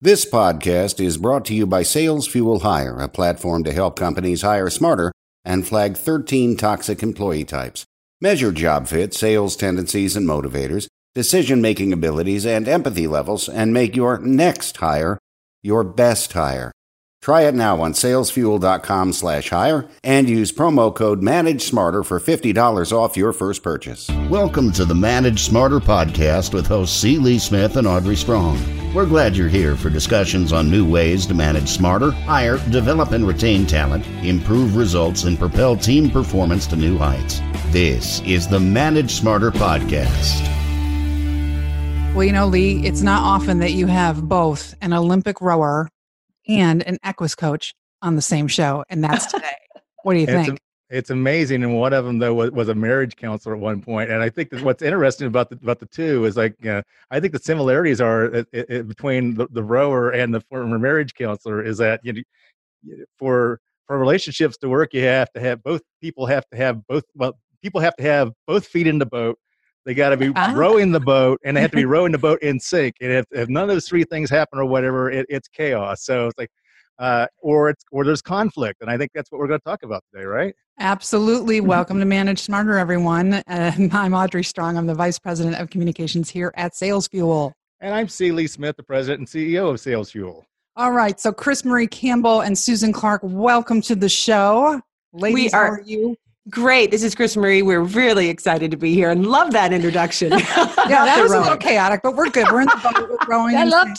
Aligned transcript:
This 0.00 0.24
podcast 0.24 1.04
is 1.04 1.16
brought 1.16 1.44
to 1.46 1.54
you 1.54 1.66
by 1.66 1.82
Sales 1.82 2.28
Fuel 2.28 2.60
Hire, 2.60 3.00
a 3.00 3.08
platform 3.08 3.64
to 3.64 3.72
help 3.72 3.96
companies 3.96 4.42
hire 4.42 4.70
smarter 4.70 5.10
and 5.44 5.66
flag 5.66 5.96
13 5.96 6.56
toxic 6.56 7.02
employee 7.02 7.44
types. 7.44 7.84
Measure 8.20 8.52
job 8.52 8.86
fit, 8.86 9.12
sales 9.12 9.56
tendencies 9.56 10.14
and 10.14 10.24
motivators, 10.24 10.86
decision 11.16 11.60
making 11.60 11.92
abilities, 11.92 12.46
and 12.46 12.68
empathy 12.68 13.08
levels, 13.08 13.48
and 13.48 13.72
make 13.72 13.96
your 13.96 14.20
next 14.20 14.76
hire 14.76 15.18
your 15.64 15.82
best 15.82 16.32
hire. 16.32 16.70
Try 17.20 17.42
it 17.42 17.54
now 17.54 17.82
on 17.82 17.92
salesfuel.com 17.94 19.12
slash 19.12 19.50
hire 19.50 19.86
and 20.04 20.28
use 20.28 20.52
promo 20.52 20.94
code 20.94 21.20
Manage 21.20 21.62
Smarter 21.62 22.02
for 22.04 22.20
$50 22.20 22.92
off 22.92 23.16
your 23.16 23.32
first 23.32 23.62
purchase. 23.62 24.08
Welcome 24.30 24.70
to 24.72 24.84
the 24.84 24.94
Manage 24.94 25.40
Smarter 25.42 25.80
podcast 25.80 26.54
with 26.54 26.66
hosts 26.66 26.96
C. 26.98 27.18
Lee 27.18 27.38
Smith 27.38 27.76
and 27.76 27.86
Audrey 27.88 28.14
Strong. 28.16 28.58
We're 28.94 29.04
glad 29.04 29.36
you're 29.36 29.48
here 29.48 29.76
for 29.76 29.90
discussions 29.90 30.52
on 30.52 30.70
new 30.70 30.88
ways 30.88 31.26
to 31.26 31.34
manage 31.34 31.68
smarter, 31.68 32.12
hire, 32.12 32.56
develop 32.70 33.10
and 33.10 33.26
retain 33.26 33.66
talent, 33.66 34.06
improve 34.24 34.76
results, 34.76 35.24
and 35.24 35.38
propel 35.38 35.76
team 35.76 36.08
performance 36.10 36.66
to 36.68 36.76
new 36.76 36.96
heights. 36.96 37.40
This 37.66 38.20
is 38.22 38.48
the 38.48 38.60
Manage 38.60 39.10
Smarter 39.10 39.50
podcast. 39.50 40.40
Well, 42.14 42.24
you 42.24 42.32
know, 42.32 42.46
Lee, 42.46 42.86
it's 42.86 43.02
not 43.02 43.22
often 43.22 43.58
that 43.58 43.72
you 43.72 43.86
have 43.88 44.26
both 44.28 44.74
an 44.80 44.92
Olympic 44.92 45.40
rower 45.42 45.88
and 46.48 46.86
an 46.86 46.98
Equus 47.04 47.34
coach 47.34 47.74
on 48.02 48.16
the 48.16 48.22
same 48.22 48.48
show, 48.48 48.84
and 48.88 49.02
that's 49.04 49.26
today. 49.32 49.56
what 50.02 50.14
do 50.14 50.20
you 50.20 50.26
It's, 50.26 50.46
think? 50.46 50.60
it's 50.90 51.10
amazing, 51.10 51.62
and 51.62 51.76
one 51.76 51.92
of 51.92 52.04
them 52.04 52.18
though 52.18 52.34
was, 52.34 52.50
was 52.50 52.68
a 52.68 52.74
marriage 52.74 53.16
counselor 53.16 53.54
at 53.54 53.60
one 53.60 53.80
point. 53.82 54.10
And 54.10 54.22
I 54.22 54.30
think 54.30 54.50
that 54.50 54.62
what's 54.62 54.82
interesting 54.82 55.26
about 55.26 55.50
the 55.50 55.56
about 55.56 55.80
the 55.80 55.86
two 55.86 56.24
is 56.24 56.36
like 56.36 56.64
uh, 56.66 56.82
I 57.10 57.20
think 57.20 57.32
the 57.32 57.38
similarities 57.38 58.00
are 58.00 58.34
uh, 58.36 58.42
between 58.82 59.34
the, 59.34 59.48
the 59.50 59.62
rower 59.62 60.10
and 60.10 60.34
the 60.34 60.40
former 60.40 60.78
marriage 60.78 61.14
counselor 61.14 61.62
is 61.62 61.78
that 61.78 62.00
you 62.02 62.12
know 62.12 62.22
for 63.18 63.60
for 63.86 63.98
relationships 63.98 64.56
to 64.58 64.68
work, 64.68 64.94
you 64.94 65.02
have 65.02 65.32
to 65.32 65.40
have 65.40 65.62
both 65.62 65.82
people 66.00 66.26
have 66.26 66.48
to 66.50 66.56
have 66.56 66.86
both 66.86 67.04
well 67.14 67.38
people 67.62 67.80
have 67.80 67.96
to 67.96 68.02
have 68.02 68.32
both 68.46 68.66
feet 68.66 68.86
in 68.86 68.98
the 68.98 69.06
boat. 69.06 69.38
They 69.88 69.94
got 69.94 70.10
to 70.10 70.18
be 70.18 70.30
Ah. 70.36 70.52
rowing 70.54 70.92
the 70.92 71.00
boat, 71.00 71.40
and 71.46 71.56
they 71.56 71.62
have 71.62 71.70
to 71.70 71.76
be 71.78 71.86
rowing 71.96 72.12
the 72.12 72.18
boat 72.18 72.42
in 72.42 72.60
sync. 72.60 72.96
And 73.00 73.10
if, 73.10 73.24
if 73.30 73.48
none 73.48 73.62
of 73.62 73.68
those 73.70 73.88
three 73.88 74.04
things 74.04 74.28
happen 74.28 74.58
or 74.58 74.66
whatever, 74.66 75.10
it, 75.10 75.24
it's 75.30 75.48
chaos. 75.48 76.04
So 76.04 76.26
it's 76.26 76.36
like, 76.36 76.50
uh, 76.98 77.26
or 77.38 77.70
it's 77.70 77.82
or 77.90 78.04
there's 78.04 78.20
conflict, 78.20 78.82
and 78.82 78.90
I 78.90 78.98
think 78.98 79.12
that's 79.14 79.32
what 79.32 79.38
we're 79.38 79.46
going 79.46 79.60
to 79.60 79.64
talk 79.64 79.84
about 79.84 80.04
today, 80.12 80.26
right? 80.26 80.54
Absolutely. 80.78 81.60
Welcome 81.62 82.00
to 82.00 82.04
Manage 82.04 82.40
Smarter, 82.40 82.76
everyone. 82.76 83.42
Uh, 83.48 83.72
I'm 83.92 84.12
Audrey 84.12 84.44
Strong. 84.44 84.76
I'm 84.76 84.86
the 84.86 84.94
Vice 84.94 85.18
President 85.18 85.56
of 85.56 85.70
Communications 85.70 86.28
here 86.28 86.52
at 86.58 86.74
Sales 86.76 87.08
Fuel. 87.08 87.54
And 87.80 87.94
I'm 87.94 88.08
C. 88.08 88.30
Lee 88.30 88.46
Smith, 88.46 88.76
the 88.76 88.82
president 88.82 89.20
and 89.20 89.26
CEO 89.28 89.70
of 89.70 89.80
Sales 89.80 90.10
Fuel. 90.10 90.44
All 90.76 90.92
right. 90.92 91.18
So, 91.18 91.32
Chris 91.32 91.64
Marie 91.64 91.86
Campbell 91.86 92.42
and 92.42 92.58
Susan 92.58 92.92
Clark, 92.92 93.22
welcome 93.24 93.80
to 93.82 93.94
the 93.96 94.10
show. 94.10 94.82
Ladies, 95.14 95.54
how 95.54 95.60
are- 95.60 95.70
are 95.78 95.82
you? 95.86 96.14
Great. 96.50 96.90
This 96.90 97.02
is 97.02 97.14
Chris 97.14 97.36
Marie. 97.36 97.62
We're 97.62 97.82
really 97.82 98.28
excited 98.28 98.70
to 98.70 98.76
be 98.76 98.94
here 98.94 99.10
and 99.10 99.26
love 99.26 99.52
that 99.52 99.72
introduction. 99.72 100.32
Yeah, 100.88 101.04
that 101.04 101.22
was 101.22 101.32
a 101.32 101.40
little 101.40 101.58
chaotic, 101.58 102.00
but 102.02 102.16
we're 102.16 102.30
good. 102.30 102.46
We're 102.50 102.62
in 102.62 102.66
the 102.66 102.80
boat. 102.82 103.10
We're 103.10 103.18
rowing. 103.28 103.56
I 103.58 103.64
loved 103.64 103.98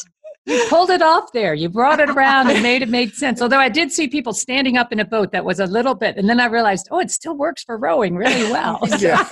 you 0.50 0.66
pulled 0.68 0.90
it 0.90 1.02
off 1.02 1.32
there. 1.32 1.54
You 1.54 1.70
brought 1.70 2.00
it 2.00 2.10
around 2.10 2.50
and 2.50 2.64
made 2.64 2.82
it 2.82 2.90
make 2.90 3.14
sense. 3.14 3.42
Although 3.42 3.60
I 3.60 3.70
did 3.70 3.92
see 3.92 4.08
people 4.08 4.34
standing 4.34 4.78
up 4.78 4.92
in 4.92 5.00
a 5.00 5.06
boat 5.06 5.32
that 5.32 5.46
was 5.46 5.60
a 5.60 5.68
little 5.68 5.94
bit, 5.94 6.18
and 6.18 6.28
then 6.28 6.40
I 6.40 6.46
realized, 6.46 6.88
oh, 6.92 7.00
it 7.00 7.12
still 7.12 7.38
works 7.38 7.64
for 7.64 7.78
rowing 7.78 8.16
really 8.16 8.52
well. 8.52 8.80
Yeah. 9.00 9.24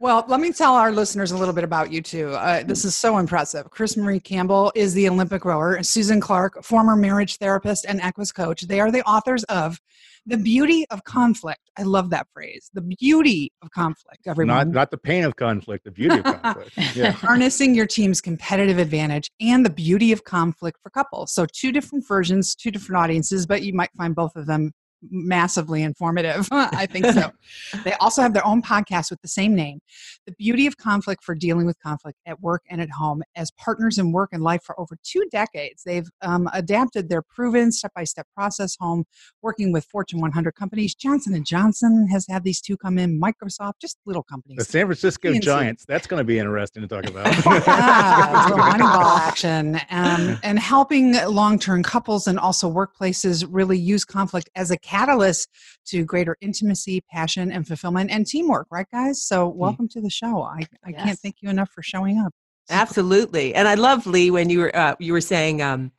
Well, 0.00 0.24
let 0.26 0.40
me 0.40 0.52
tell 0.52 0.74
our 0.74 0.90
listeners 0.90 1.30
a 1.30 1.36
little 1.36 1.54
bit 1.54 1.62
about 1.62 1.92
you 1.92 2.02
two. 2.02 2.30
Uh, 2.30 2.64
this 2.64 2.84
is 2.84 2.96
so 2.96 3.18
impressive. 3.18 3.70
Chris 3.70 3.96
Marie 3.96 4.18
Campbell 4.18 4.72
is 4.74 4.94
the 4.94 5.08
Olympic 5.08 5.44
rower. 5.44 5.80
Susan 5.82 6.20
Clark, 6.20 6.64
former 6.64 6.96
marriage 6.96 7.36
therapist 7.36 7.84
and 7.86 8.00
Equus 8.00 8.32
coach. 8.32 8.62
They 8.62 8.80
are 8.80 8.90
the 8.90 9.02
authors 9.02 9.44
of 9.44 9.80
The 10.26 10.36
Beauty 10.36 10.86
of 10.90 11.02
Conflict. 11.04 11.60
I 11.76 11.82
love 11.82 12.10
that 12.10 12.26
phrase. 12.32 12.70
The 12.74 12.82
beauty 12.82 13.50
of 13.62 13.70
conflict, 13.70 14.20
not 14.26 14.32
everyone. 14.32 14.70
not 14.70 14.90
the 14.90 14.98
pain 14.98 15.24
of 15.24 15.34
conflict, 15.36 15.84
the 15.84 15.90
beauty 15.90 16.18
of 16.18 16.24
conflict. 16.42 16.70
Yeah. 16.94 17.10
Harnessing 17.12 17.74
your 17.74 17.86
team's 17.86 18.20
competitive 18.20 18.78
advantage 18.78 19.30
and 19.40 19.66
the 19.66 19.70
beauty 19.70 20.12
of 20.12 20.24
conflict 20.24 20.78
for 20.82 20.90
couples. 20.90 21.32
So, 21.32 21.46
two 21.52 21.72
different 21.72 22.06
versions, 22.06 22.54
two 22.54 22.70
different 22.70 23.02
audiences, 23.02 23.46
but 23.46 23.62
you 23.62 23.72
might 23.72 23.90
find 23.96 24.14
both 24.14 24.36
of 24.36 24.46
them 24.46 24.72
massively 25.10 25.82
informative. 25.82 26.48
I 26.52 26.86
think 26.86 27.06
so. 27.06 27.30
they 27.84 27.92
also 27.94 28.22
have 28.22 28.34
their 28.34 28.46
own 28.46 28.62
podcast 28.62 29.10
with 29.10 29.20
the 29.22 29.28
same 29.28 29.54
name 29.54 29.80
The 30.26 30.32
Beauty 30.32 30.66
of 30.66 30.76
Conflict 30.76 31.24
for 31.24 31.34
Dealing 31.34 31.66
with 31.66 31.78
Conflict 31.80 32.18
at 32.26 32.40
Work 32.40 32.62
and 32.70 32.80
at 32.80 32.90
Home. 32.90 33.22
As 33.36 33.50
partners 33.52 33.98
in 33.98 34.12
work 34.12 34.30
and 34.32 34.42
life 34.42 34.62
for 34.62 34.78
over 34.78 34.96
two 35.02 35.26
decades, 35.30 35.82
they've 35.84 36.08
um, 36.22 36.48
adapted 36.52 37.08
their 37.08 37.22
proven 37.22 37.72
step-by-step 37.72 38.26
process 38.34 38.76
home, 38.78 39.04
working 39.42 39.72
with 39.72 39.84
Fortune 39.84 40.20
100 40.20 40.54
companies. 40.54 40.94
Johnson 40.94 41.42
& 41.44 41.44
Johnson 41.44 42.06
has 42.08 42.26
had 42.28 42.44
these 42.44 42.60
two 42.60 42.76
come 42.76 42.98
in, 42.98 43.20
Microsoft, 43.20 43.74
just 43.80 43.98
little 44.06 44.22
companies. 44.22 44.58
The 44.58 44.64
companies. 44.64 44.68
San 44.68 44.86
Francisco 44.86 45.32
PNC. 45.32 45.42
Giants. 45.42 45.84
That's 45.86 46.06
going 46.06 46.20
to 46.20 46.24
be 46.24 46.38
interesting 46.38 46.82
to 46.82 46.88
talk 46.88 47.06
about. 47.06 47.26
yeah, 47.66 48.46
little 48.48 48.58
Moneyball 48.58 49.18
action, 49.18 49.80
um, 49.90 50.38
and 50.42 50.58
helping 50.58 51.14
long-term 51.26 51.82
couples 51.82 52.26
and 52.26 52.38
also 52.38 52.70
workplaces 52.70 53.46
really 53.48 53.78
use 53.78 54.04
conflict 54.04 54.50
as 54.54 54.70
a 54.70 54.76
catalyst 54.92 55.48
to 55.86 56.04
greater 56.04 56.36
intimacy, 56.40 57.02
passion, 57.10 57.50
and 57.50 57.66
fulfillment, 57.66 58.10
and 58.10 58.26
teamwork. 58.26 58.66
Right, 58.70 58.86
guys? 58.92 59.22
So, 59.22 59.48
welcome 59.48 59.88
to 59.88 60.00
the 60.00 60.10
show. 60.10 60.42
I, 60.42 60.66
I 60.84 60.92
can't 60.92 61.18
thank 61.18 61.36
you 61.40 61.48
enough 61.48 61.70
for 61.70 61.82
showing 61.82 62.18
up. 62.18 62.32
Absolutely. 62.70 63.54
And 63.54 63.66
I 63.66 63.74
love 63.74 64.06
Lee 64.06 64.30
when 64.30 64.48
you 64.50 64.60
were 64.60 64.76
uh, 64.76 64.94
you 64.98 65.12
were 65.12 65.20
saying 65.20 65.62
um, 65.62 65.92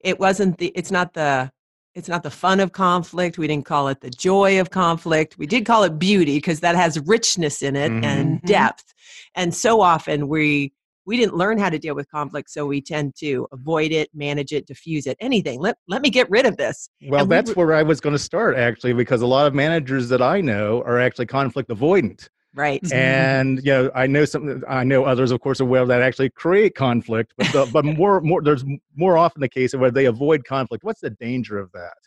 it 0.00 0.18
wasn't 0.20 0.58
the 0.58 0.68
it's 0.74 0.90
not 0.90 1.14
the 1.14 1.50
it's 1.94 2.08
not 2.08 2.22
the 2.22 2.30
fun 2.30 2.60
of 2.60 2.72
conflict. 2.72 3.38
We 3.38 3.46
didn't 3.48 3.66
call 3.66 3.88
it 3.88 4.00
the 4.00 4.10
joy 4.10 4.60
of 4.60 4.70
conflict. 4.70 5.36
We 5.38 5.46
did 5.46 5.66
call 5.66 5.82
it 5.82 5.98
beauty 5.98 6.36
because 6.36 6.60
that 6.60 6.76
has 6.76 7.00
richness 7.00 7.62
in 7.62 7.74
it 7.74 7.92
and 8.04 8.40
Mhm. 8.40 8.46
depth. 8.46 8.94
And 9.34 9.54
so 9.54 9.80
often 9.80 10.28
we 10.28 10.72
we 11.10 11.16
didn't 11.16 11.34
learn 11.34 11.58
how 11.58 11.68
to 11.68 11.76
deal 11.76 11.96
with 11.96 12.08
conflict, 12.08 12.48
so 12.50 12.64
we 12.66 12.80
tend 12.80 13.16
to 13.16 13.44
avoid 13.50 13.90
it, 13.90 14.08
manage 14.14 14.52
it, 14.52 14.64
diffuse 14.64 15.08
it, 15.08 15.16
anything. 15.20 15.58
Let 15.60 15.76
let 15.88 16.02
me 16.02 16.08
get 16.08 16.30
rid 16.30 16.46
of 16.46 16.56
this. 16.56 16.88
well, 17.08 17.22
And 17.22 17.28
we 17.28 17.34
that's 17.34 17.48
were- 17.56 17.66
where 17.66 17.74
I 17.74 17.82
was 17.82 18.00
going 18.00 18.12
to 18.14 18.18
start 18.30 18.56
actually, 18.56 18.92
because 18.92 19.20
a 19.20 19.26
lot 19.26 19.48
of 19.48 19.52
managers 19.52 20.08
that 20.10 20.22
I 20.22 20.40
know 20.40 20.82
are 20.86 21.00
actually 21.00 21.26
conflict 21.26 21.68
avoidant. 21.68 22.28
Right. 22.54 22.80
Mhm. 22.84 22.92
And 22.92 23.58
you 23.64 23.72
know, 23.72 23.90
I 23.92 24.06
know 24.06 24.24
some. 24.24 24.62
I 24.68 24.84
know 24.84 25.04
others, 25.04 25.32
of 25.32 25.40
course, 25.40 25.60
are 25.60 25.64
well 25.64 25.84
that 25.86 26.00
actually 26.00 26.30
create 26.30 26.76
conflict, 26.76 27.34
but 27.36 27.48
the, 27.52 27.68
but 27.72 27.84
more 27.84 28.20
more 28.20 28.40
there's 28.40 28.64
more 28.94 29.16
often 29.18 29.40
the 29.40 29.48
case 29.48 29.74
of 29.74 29.80
where 29.80 29.90
they 29.90 30.04
avoid 30.06 30.44
conflict. 30.44 30.84
What's 30.84 31.00
the 31.00 31.10
danger 31.10 31.58
of 31.58 31.72
that? 31.72 31.98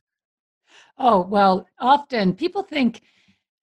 Oh, 0.98 1.20
well, 1.36 1.68
often 1.80 2.34
people 2.36 2.64
think 2.64 3.02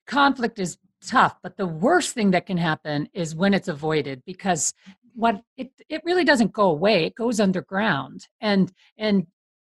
conflict 0.06 0.58
is 0.58 0.76
tough, 1.02 1.34
but 1.42 1.56
the 1.56 1.66
worst 1.66 2.12
thing 2.14 2.30
that 2.32 2.44
can 2.46 2.58
happen 2.58 3.08
is 3.14 3.34
when 3.34 3.54
it's 3.54 3.68
avoided 3.68 4.22
because 4.26 4.74
what 5.20 5.42
it 5.58 5.70
it 5.90 6.00
really 6.04 6.24
doesn't 6.24 6.52
go 6.52 6.70
away. 6.70 7.04
It 7.04 7.14
goes 7.14 7.40
underground. 7.40 8.26
And 8.40 8.72
and 8.98 9.26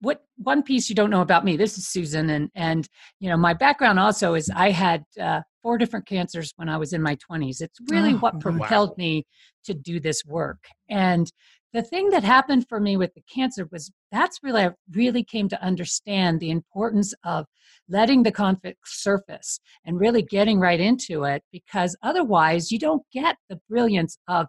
what 0.02 0.24
one 0.38 0.64
piece 0.64 0.90
you 0.90 0.96
don't 0.96 1.12
know 1.12 1.22
about 1.22 1.46
me, 1.46 1.56
this 1.56 1.78
is 1.78 1.88
Susan 1.88 2.30
and 2.32 2.50
and 2.56 2.88
you 3.20 3.30
know, 3.30 3.38
my 3.38 3.54
background 3.54 4.00
also 4.00 4.34
is 4.34 4.50
I 4.50 4.72
had 4.72 5.04
uh, 5.22 5.42
four 5.62 5.78
different 5.78 6.08
cancers 6.08 6.52
when 6.56 6.68
I 6.68 6.78
was 6.78 6.94
in 6.94 7.02
my 7.02 7.16
20s. 7.30 7.62
It's 7.62 7.80
really 7.90 8.14
Oh, 8.14 8.18
what 8.18 8.34
wow. 8.36 8.40
propelled 8.40 8.98
me 8.98 9.26
to 9.66 9.74
do 9.76 10.00
this 10.00 10.26
work. 10.26 10.64
And 10.90 11.32
the 11.74 11.84
thing 11.84 12.10
that 12.10 12.24
happened 12.24 12.66
for 12.68 12.80
me 12.80 12.98
with 12.98 13.14
the 13.14 13.24
cancer 13.32 13.68
was 13.72 13.92
that's 14.12 14.40
really 14.42 14.64
I 14.64 14.72
really 14.94 15.24
came 15.24 15.48
to 15.50 15.62
understand 15.62 16.40
the 16.40 16.50
importance 16.50 17.14
of 17.24 17.46
letting 17.88 18.24
the 18.24 18.32
conflict 18.32 18.80
surface 18.86 19.60
and 19.86 20.00
really 20.00 20.24
getting 20.24 20.60
right 20.60 20.80
into 20.80 21.24
it 21.24 21.44
because 21.52 21.96
otherwise 22.02 22.72
you 22.72 22.80
don't 22.80 23.04
get 23.14 23.36
the 23.50 23.60
brilliance 23.70 24.18
of 24.28 24.48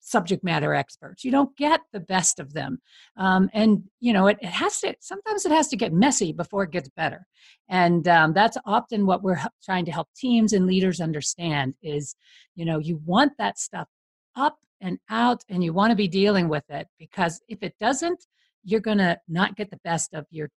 subject 0.00 0.42
matter 0.42 0.74
experts. 0.74 1.24
You 1.24 1.30
don't 1.30 1.54
get 1.56 1.80
the 1.92 2.00
best 2.00 2.40
of 2.40 2.52
them 2.52 2.80
um, 3.16 3.50
and 3.52 3.82
you 4.00 4.12
know 4.12 4.26
it, 4.26 4.38
it 4.40 4.48
has 4.48 4.80
to 4.80 4.94
sometimes 5.00 5.44
it 5.44 5.52
has 5.52 5.68
to 5.68 5.76
get 5.76 5.92
messy 5.92 6.32
before 6.32 6.64
it 6.64 6.70
gets 6.70 6.88
better 6.90 7.26
and 7.68 8.06
um, 8.08 8.32
that's 8.32 8.56
often 8.64 9.06
what 9.06 9.22
we're 9.22 9.40
trying 9.64 9.84
to 9.84 9.92
help 9.92 10.08
teams 10.16 10.52
and 10.52 10.66
leaders 10.66 11.00
understand 11.00 11.74
is 11.82 12.14
you 12.54 12.64
know 12.64 12.78
you 12.78 13.00
want 13.04 13.32
that 13.38 13.58
stuff 13.58 13.88
up 14.36 14.56
and 14.80 14.98
out 15.10 15.42
and 15.48 15.62
you 15.62 15.72
want 15.72 15.90
to 15.90 15.96
be 15.96 16.08
dealing 16.08 16.48
with 16.48 16.64
it 16.70 16.86
because 16.98 17.40
if 17.48 17.62
it 17.62 17.74
doesn't 17.78 18.24
you're 18.64 18.80
going 18.80 18.98
to 18.98 19.18
not 19.28 19.56
get 19.56 19.70
the 19.70 19.80
best 19.84 20.14
of 20.14 20.26
your 20.30 20.50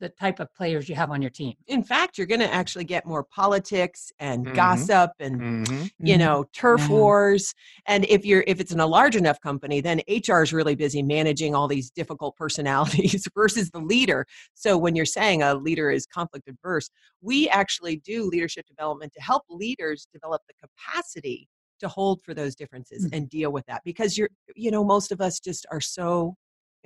the 0.00 0.08
type 0.10 0.40
of 0.40 0.52
players 0.54 0.88
you 0.88 0.94
have 0.94 1.10
on 1.10 1.22
your 1.22 1.30
team 1.30 1.54
In 1.66 1.82
fact, 1.82 2.18
you're 2.18 2.26
going 2.26 2.40
to 2.40 2.52
actually 2.52 2.84
get 2.84 3.06
more 3.06 3.24
politics 3.24 4.12
and 4.18 4.46
Mhm. 4.46 4.54
gossip 4.54 5.10
and 5.20 5.40
Mhm. 5.40 5.90
you 5.98 6.18
know 6.18 6.44
turf 6.52 6.82
Yeah. 6.82 6.88
wars 6.88 7.54
and 7.86 8.04
if 8.06 8.24
you're 8.24 8.44
if 8.46 8.60
it's 8.60 8.72
in 8.72 8.80
a 8.80 8.86
large 8.86 9.16
enough 9.16 9.40
company 9.40 9.80
then 9.80 10.00
hr 10.08 10.42
is 10.42 10.52
really 10.52 10.74
busy 10.74 11.02
managing 11.02 11.54
all 11.54 11.68
these 11.68 11.90
difficult 11.90 12.36
personalities 12.36 13.26
versus 13.34 13.70
the 13.70 13.80
leader 13.80 14.26
so 14.54 14.76
when 14.76 14.94
you're 14.94 15.04
saying 15.06 15.42
a 15.42 15.54
leader 15.54 15.90
is 15.90 16.06
conflict 16.06 16.46
adverse 16.48 16.90
we 17.20 17.48
actually 17.48 17.96
do 17.96 18.24
leadership 18.24 18.66
development 18.66 19.12
to 19.14 19.20
help 19.22 19.42
leaders 19.48 20.06
develop 20.12 20.42
the 20.48 20.54
capacity 20.66 21.48
to 21.80 21.88
hold 21.88 22.22
for 22.24 22.34
those 22.34 22.54
differences 22.54 23.04
Mhm. 23.06 23.16
and 23.16 23.28
deal 23.30 23.50
with 23.52 23.64
that 23.66 23.82
because 23.84 24.16
you're 24.18 24.30
you 24.54 24.70
know 24.70 24.84
most 24.84 25.10
of 25.12 25.20
us 25.20 25.40
just 25.40 25.66
are 25.70 25.80
so 25.80 26.36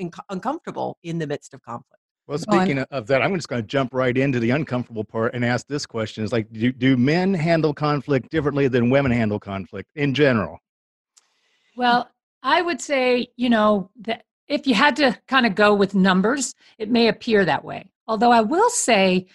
inc- 0.00 0.18
uncomfortable 0.30 0.98
in 1.02 1.18
the 1.18 1.26
midst 1.26 1.52
of 1.54 1.60
conflict 1.62 1.99
Well, 2.30 2.38
Well, 2.46 2.60
speaking 2.60 2.78
of 2.78 3.08
that, 3.08 3.22
I'm 3.22 3.34
just 3.34 3.48
going 3.48 3.60
to 3.60 3.66
jump 3.66 3.92
right 3.92 4.16
into 4.16 4.38
the 4.38 4.50
uncomfortable 4.50 5.02
part 5.02 5.34
and 5.34 5.44
ask 5.44 5.66
this 5.66 5.84
question: 5.84 6.22
Is 6.22 6.30
like, 6.30 6.48
do, 6.52 6.70
do 6.70 6.96
men 6.96 7.34
handle 7.34 7.74
conflict 7.74 8.30
differently 8.30 8.68
than 8.68 8.88
women 8.88 9.10
handle 9.10 9.40
conflict 9.40 9.90
in 9.96 10.14
general? 10.14 10.60
Well, 11.76 12.08
I 12.44 12.62
would 12.62 12.80
say, 12.80 13.26
you 13.36 13.50
know, 13.50 13.90
that 14.02 14.26
if 14.46 14.68
you 14.68 14.74
had 14.74 14.94
to 14.96 15.18
kind 15.26 15.44
of 15.44 15.56
go 15.56 15.74
with 15.74 15.96
numbers, 15.96 16.54
it 16.78 16.88
may 16.88 17.08
appear 17.08 17.44
that 17.44 17.64
way. 17.64 17.90
Although 18.06 18.30
I 18.30 18.42
will 18.42 18.70
say 18.70 19.26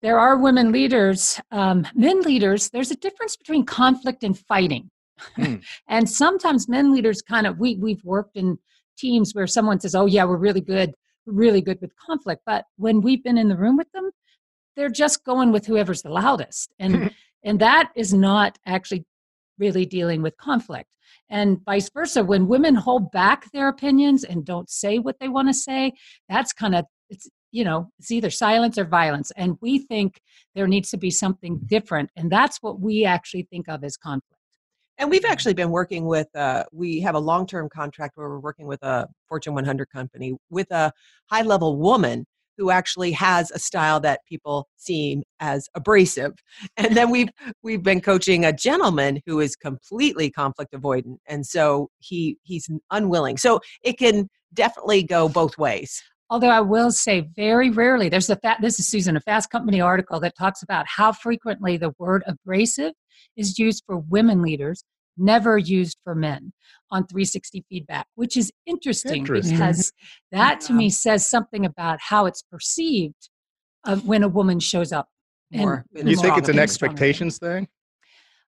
there 0.00 0.18
are 0.18 0.38
women 0.38 0.72
leaders, 0.72 1.38
um, 1.50 1.86
men 1.94 2.22
leaders, 2.22 2.70
there's 2.70 2.90
a 2.90 2.96
difference 2.96 3.36
between 3.36 3.66
conflict 3.66 4.24
and 4.24 4.38
fighting. 4.38 4.90
Hmm. 5.36 5.56
and 5.88 6.08
sometimes 6.08 6.70
men 6.70 6.90
leaders 6.90 7.20
kind 7.20 7.46
of, 7.46 7.58
we, 7.58 7.76
we've 7.76 8.02
worked 8.02 8.38
in 8.38 8.58
teams 8.96 9.34
where 9.34 9.46
someone 9.46 9.78
says, 9.78 9.94
oh, 9.94 10.06
yeah, 10.06 10.24
we're 10.24 10.38
really 10.38 10.62
good, 10.62 10.94
really 11.26 11.60
good 11.60 11.80
with 11.80 11.92
conflict. 11.96 12.42
But 12.46 12.64
when 12.76 13.00
we've 13.00 13.22
been 13.22 13.38
in 13.38 13.48
the 13.48 13.56
room 13.56 13.76
with 13.76 13.90
them, 13.92 14.10
they're 14.76 14.90
just 14.90 15.24
going 15.24 15.52
with 15.52 15.66
whoever's 15.66 16.02
the 16.02 16.10
loudest. 16.10 16.72
And, 16.78 17.10
and 17.44 17.60
that 17.60 17.90
is 17.96 18.12
not 18.12 18.58
actually 18.66 19.04
really 19.58 19.86
dealing 19.86 20.22
with 20.22 20.36
conflict 20.36 20.88
and 21.30 21.58
vice 21.64 21.90
versa 21.90 22.24
when 22.24 22.48
women 22.48 22.74
hold 22.74 23.10
back 23.10 23.50
their 23.52 23.68
opinions 23.68 24.24
and 24.24 24.44
don't 24.44 24.70
say 24.70 24.98
what 24.98 25.18
they 25.20 25.28
want 25.28 25.48
to 25.48 25.54
say 25.54 25.92
that's 26.28 26.52
kind 26.52 26.74
of 26.74 26.84
it's 27.08 27.28
you 27.52 27.64
know 27.64 27.88
it's 27.98 28.10
either 28.10 28.30
silence 28.30 28.76
or 28.78 28.84
violence 28.84 29.30
and 29.36 29.56
we 29.60 29.78
think 29.78 30.20
there 30.54 30.66
needs 30.66 30.90
to 30.90 30.96
be 30.96 31.10
something 31.10 31.60
different 31.66 32.10
and 32.16 32.30
that's 32.30 32.58
what 32.62 32.80
we 32.80 33.04
actually 33.04 33.46
think 33.50 33.68
of 33.68 33.84
as 33.84 33.96
conflict 33.96 34.33
And 34.98 35.10
we've 35.10 35.24
actually 35.24 35.54
been 35.54 35.70
working 35.70 36.06
with, 36.06 36.28
uh, 36.36 36.64
we 36.72 37.00
have 37.00 37.14
a 37.14 37.20
long 37.20 37.46
term 37.46 37.68
contract 37.68 38.16
where 38.16 38.28
we're 38.28 38.38
working 38.38 38.66
with 38.66 38.82
a 38.82 39.08
Fortune 39.28 39.54
100 39.54 39.90
company 39.90 40.36
with 40.50 40.70
a 40.70 40.92
high 41.26 41.42
level 41.42 41.78
woman 41.78 42.26
who 42.56 42.70
actually 42.70 43.10
has 43.10 43.50
a 43.50 43.58
style 43.58 43.98
that 44.00 44.20
people 44.28 44.68
seem 44.76 45.22
as 45.40 45.68
abrasive. 45.74 46.34
And 46.76 46.96
then 46.96 47.10
we've 47.10 47.30
we've 47.62 47.82
been 47.82 48.00
coaching 48.00 48.44
a 48.44 48.52
gentleman 48.52 49.20
who 49.26 49.40
is 49.40 49.56
completely 49.56 50.30
conflict 50.30 50.72
avoidant. 50.72 51.18
And 51.26 51.44
so 51.46 51.90
he 51.98 52.38
he's 52.42 52.68
unwilling. 52.90 53.36
So 53.36 53.60
it 53.82 53.98
can 53.98 54.28
definitely 54.52 55.02
go 55.02 55.28
both 55.28 55.58
ways. 55.58 56.02
Although 56.30 56.48
I 56.48 56.60
will 56.60 56.90
say, 56.90 57.28
very 57.36 57.70
rarely, 57.70 58.08
there's 58.08 58.30
a 58.30 58.36
fa- 58.36 58.56
this 58.60 58.78
is 58.80 58.88
Susan, 58.88 59.16
a 59.16 59.20
Fast 59.20 59.50
Company 59.50 59.80
article 59.80 60.20
that 60.20 60.36
talks 60.36 60.62
about 60.62 60.86
how 60.88 61.12
frequently 61.12 61.76
the 61.76 61.92
word 61.98 62.22
abrasive 62.26 62.92
is 63.36 63.58
used 63.58 63.84
for 63.86 63.98
women 63.98 64.42
leaders, 64.42 64.84
never 65.18 65.58
used 65.58 65.98
for 66.02 66.14
men 66.14 66.52
on 66.90 67.06
360 67.06 67.64
feedback, 67.68 68.06
which 68.14 68.36
is 68.36 68.50
interesting, 68.66 69.18
Interesting. 69.18 69.56
because 69.56 69.92
that 70.32 70.60
to 70.62 70.72
me 70.72 70.88
says 70.88 71.28
something 71.28 71.66
about 71.66 71.98
how 72.00 72.26
it's 72.26 72.42
perceived 72.42 73.28
when 74.04 74.22
a 74.22 74.28
woman 74.28 74.58
shows 74.60 74.92
up. 74.92 75.08
More 75.52 75.84
you 75.94 76.16
think 76.16 76.38
it's 76.38 76.48
an 76.48 76.58
expectations 76.58 77.38
thing? 77.38 77.68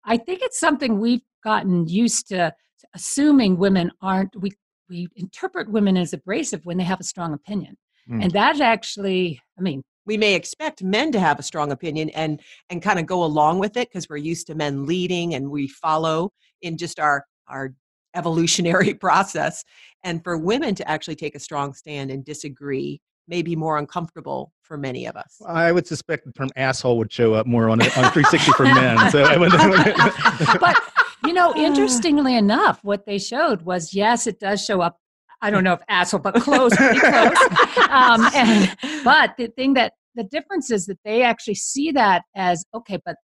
I 0.04 0.18
think 0.18 0.40
it's 0.42 0.60
something 0.60 1.00
we've 1.00 1.22
gotten 1.42 1.88
used 1.88 2.28
to 2.28 2.52
assuming 2.94 3.56
women 3.56 3.90
aren't 4.00 4.34
we 4.40 4.52
we 4.92 5.08
interpret 5.16 5.70
women 5.70 5.96
as 5.96 6.12
abrasive 6.12 6.64
when 6.64 6.76
they 6.76 6.84
have 6.84 7.00
a 7.00 7.04
strong 7.04 7.32
opinion. 7.32 7.76
Hmm. 8.06 8.20
And 8.22 8.30
that 8.32 8.60
actually, 8.60 9.40
I 9.58 9.62
mean, 9.62 9.82
we 10.04 10.16
may 10.16 10.34
expect 10.34 10.82
men 10.82 11.12
to 11.12 11.20
have 11.20 11.38
a 11.38 11.42
strong 11.42 11.72
opinion 11.72 12.10
and 12.10 12.40
and 12.68 12.82
kind 12.82 12.98
of 12.98 13.06
go 13.06 13.24
along 13.24 13.58
with 13.58 13.76
it 13.76 13.88
because 13.88 14.08
we're 14.08 14.16
used 14.16 14.46
to 14.48 14.54
men 14.54 14.84
leading 14.86 15.34
and 15.34 15.50
we 15.50 15.68
follow 15.68 16.30
in 16.60 16.76
just 16.76 17.00
our 17.00 17.24
our 17.48 17.72
evolutionary 18.14 18.94
process 19.06 19.64
and 20.04 20.22
for 20.22 20.36
women 20.36 20.74
to 20.74 20.88
actually 20.88 21.16
take 21.16 21.34
a 21.34 21.40
strong 21.40 21.72
stand 21.72 22.10
and 22.10 22.24
disagree 22.24 23.00
may 23.28 23.40
be 23.40 23.54
more 23.54 23.78
uncomfortable 23.78 24.52
for 24.60 24.76
many 24.76 25.06
of 25.06 25.16
us 25.16 25.40
I 25.46 25.70
would 25.70 25.86
suspect 25.86 26.26
the 26.26 26.32
term 26.32 26.48
asshole 26.56 26.98
would 26.98 27.12
show 27.12 27.34
up 27.34 27.46
more 27.46 27.70
on, 27.70 27.80
a, 27.80 27.84
on 27.84 28.10
360 28.10 28.52
for 28.52 28.64
men. 28.64 29.10
So 29.12 29.22
I 29.22 29.36
would, 29.36 29.52
but 30.60 30.91
you 31.24 31.32
know, 31.32 31.54
interestingly 31.56 32.36
enough, 32.36 32.80
what 32.82 33.06
they 33.06 33.18
showed 33.18 33.62
was 33.62 33.94
yes, 33.94 34.26
it 34.26 34.38
does 34.38 34.64
show 34.64 34.80
up. 34.80 34.98
I 35.40 35.50
don't 35.50 35.64
know 35.64 35.72
if 35.72 35.82
asshole, 35.88 36.20
but 36.20 36.34
close, 36.36 36.74
pretty 36.76 37.00
close. 37.00 37.36
Um, 37.92 38.26
and, 38.34 38.74
but 39.04 39.34
the 39.36 39.48
thing 39.48 39.74
that 39.74 39.92
the 40.14 40.24
difference 40.24 40.70
is 40.70 40.86
that 40.86 40.98
they 41.04 41.22
actually 41.22 41.56
see 41.56 41.90
that 41.92 42.22
as 42.34 42.64
okay, 42.74 42.98
but 43.04 43.16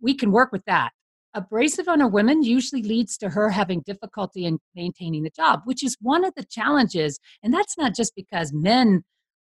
we 0.00 0.14
can 0.14 0.30
work 0.30 0.50
with 0.50 0.64
that. 0.66 0.92
Abrasive 1.34 1.88
on 1.88 2.00
a 2.00 2.08
woman 2.08 2.42
usually 2.42 2.82
leads 2.82 3.18
to 3.18 3.30
her 3.30 3.50
having 3.50 3.82
difficulty 3.84 4.46
in 4.46 4.60
maintaining 4.74 5.24
the 5.24 5.30
job, 5.30 5.60
which 5.64 5.84
is 5.84 5.96
one 6.00 6.24
of 6.24 6.32
the 6.36 6.44
challenges. 6.44 7.18
And 7.42 7.52
that's 7.52 7.76
not 7.76 7.94
just 7.94 8.14
because 8.14 8.52
men 8.52 9.02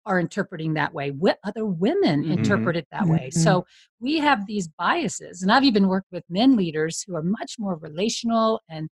are 0.09 0.19
interpreting 0.19 0.75
that 0.75 0.93
way. 0.95 1.11
Wi- 1.11 1.37
Other 1.45 1.67
women 1.67 2.25
Mhm. 2.25 2.33
interpret 2.39 2.77
it 2.77 2.89
that 2.91 3.07
way. 3.07 3.29
Mhm. 3.29 3.43
So 3.45 3.67
we 4.01 4.19
have 4.19 4.47
these 4.47 4.67
biases. 4.67 5.43
And 5.43 5.53
I've 5.53 5.65
even 5.65 5.87
worked 5.87 6.11
with 6.11 6.25
men 6.31 6.57
leaders 6.57 7.03
who 7.07 7.15
are 7.15 7.23
much 7.23 7.57
more 7.59 7.77
relational 7.77 8.61
and 8.69 8.89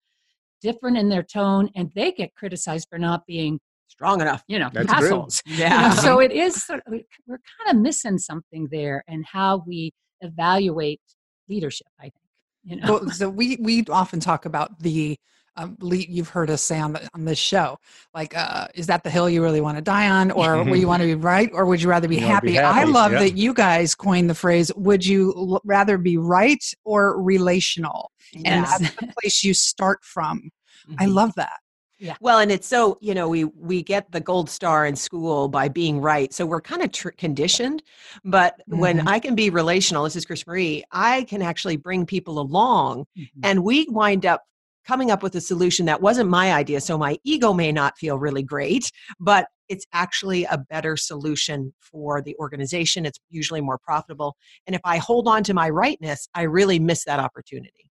different 0.62 0.98
in 0.98 1.10
their 1.10 1.24
tone, 1.24 1.70
and 1.76 1.92
they 1.94 2.12
get 2.12 2.34
criticized 2.36 2.88
for 2.90 2.98
not 2.98 3.26
being, 3.28 3.60
strong 3.88 4.22
enough 4.22 4.44
you 4.48 4.58
know, 4.58 4.70
That's 4.74 4.92
true. 4.94 5.08
assholes. 5.08 5.44
You 5.46 5.58
know, 5.60 5.64
yeah 5.66 5.94
so 5.94 6.20
it 6.20 6.32
is 6.32 6.64
sort 6.66 6.82
of, 6.88 6.94
we're 7.28 7.40
kind 7.58 7.76
of 7.78 7.82
missing 7.82 8.18
something 8.18 8.68
there 8.72 9.04
and 9.08 9.24
how 9.26 9.64
we 9.68 9.94
evaluate 10.22 11.02
leadership, 11.48 11.88
I 12.00 12.04
think. 12.04 12.16
You 12.64 12.76
know? 12.78 12.94
Well, 12.94 13.10
so 13.12 13.30
we 13.30 13.58
we 13.62 13.84
often 13.90 14.20
talk 14.20 14.46
about 14.46 14.80
the 14.80 15.18
um, 15.56 15.78
lead, 15.82 16.10
you've 16.10 16.30
heard 16.30 16.50
us 16.50 16.62
say 16.64 16.80
on 16.80 16.94
the, 16.94 17.08
on 17.14 17.26
this 17.26 17.38
show, 17.38 17.78
like, 18.14 18.36
uh, 18.36 18.68
is 18.76 18.88
that 18.88 19.04
the 19.04 19.10
hill 19.10 19.30
you 19.30 19.42
really 19.44 19.62
want 19.62 19.78
to 19.78 19.82
die 19.84 20.10
on, 20.10 20.32
or 20.32 20.64
will 20.64 20.76
you 20.78 20.88
want 20.94 21.02
to 21.02 21.08
be 21.08 21.16
right, 21.16 21.50
or 21.54 21.66
would 21.66 21.82
you 21.82 21.90
rather 21.90 22.08
be 22.08 22.16
You 22.16 22.22
wanna 22.24 22.34
happy? 22.34 22.60
I 22.60 22.84
love 22.86 23.12
yeah. 23.14 23.20
that 23.20 23.38
you 23.38 23.54
guys 23.54 23.94
coined 23.96 24.30
the 24.30 24.36
phrase, 24.36 24.72
"Would 24.76 25.06
you 25.06 25.34
l- 25.36 25.62
rather 25.64 25.98
be 25.98 26.18
right 26.18 26.64
or 26.84 27.22
relational?" 27.22 28.12
And 28.46 28.64
that's 28.66 28.80
the 28.80 29.08
place 29.22 29.44
you 29.44 29.54
start 29.54 30.00
from. 30.04 30.50
I 30.98 31.06
Mhm. 31.06 31.14
love 31.14 31.34
that. 31.36 31.60
yeah. 32.00 32.16
Well, 32.20 32.40
and 32.40 32.52
it's 32.52 32.68
so 32.68 32.98
you 33.00 33.14
know 33.14 33.30
we 33.30 33.44
we 33.46 33.84
get 33.84 34.12
the 34.12 34.20
gold 34.20 34.50
star 34.50 34.86
in 34.86 34.96
school 34.96 35.48
by 35.48 35.70
being 35.70 36.02
right, 36.02 36.34
so 36.34 36.46
we're 36.46 36.62
kind 36.62 36.82
of 36.82 36.92
tr- 36.92 37.10
conditioned. 37.12 37.84
But 38.26 38.56
when 38.68 39.00
Mhm. 39.00 39.08
I 39.08 39.20
can 39.20 39.36
be 39.36 39.50
relational, 39.52 40.04
this 40.04 40.16
is 40.16 40.26
Chris 40.26 40.46
Marie, 40.48 40.84
I 40.92 41.24
can 41.24 41.42
actually 41.42 41.78
bring 41.78 42.06
people 42.06 42.40
along, 42.40 43.06
Mhm. 43.18 43.28
and 43.44 43.64
we 43.64 43.86
wind 43.90 44.26
up 44.26 44.42
coming 44.86 45.12
up 45.12 45.24
with 45.24 45.36
a 45.36 45.42
solution 45.42 45.86
that 45.86 46.02
wasn't 46.02 46.30
my 46.30 46.54
idea. 46.54 46.82
So 46.82 46.98
my 46.98 47.18
ego 47.24 47.54
may 47.54 47.72
not 47.72 47.98
feel 47.98 48.18
really 48.18 48.44
great, 48.44 48.92
but 49.20 49.48
it's 49.70 49.86
actually 49.94 50.44
a 50.46 50.58
better 50.58 50.98
solution 50.98 51.74
for 51.80 52.22
the 52.22 52.36
organization. 52.38 53.06
It's 53.06 53.20
usually 53.30 53.62
more 53.62 53.78
profitable, 53.78 54.36
and 54.68 54.76
if 54.76 54.82
I 54.84 54.98
hold 54.98 55.28
on 55.28 55.44
to 55.46 55.54
my 55.54 55.70
rightness, 55.70 56.28
I 56.36 56.44
really 56.44 56.80
miss 56.80 57.06
that 57.06 57.20
opportunity. 57.20 57.90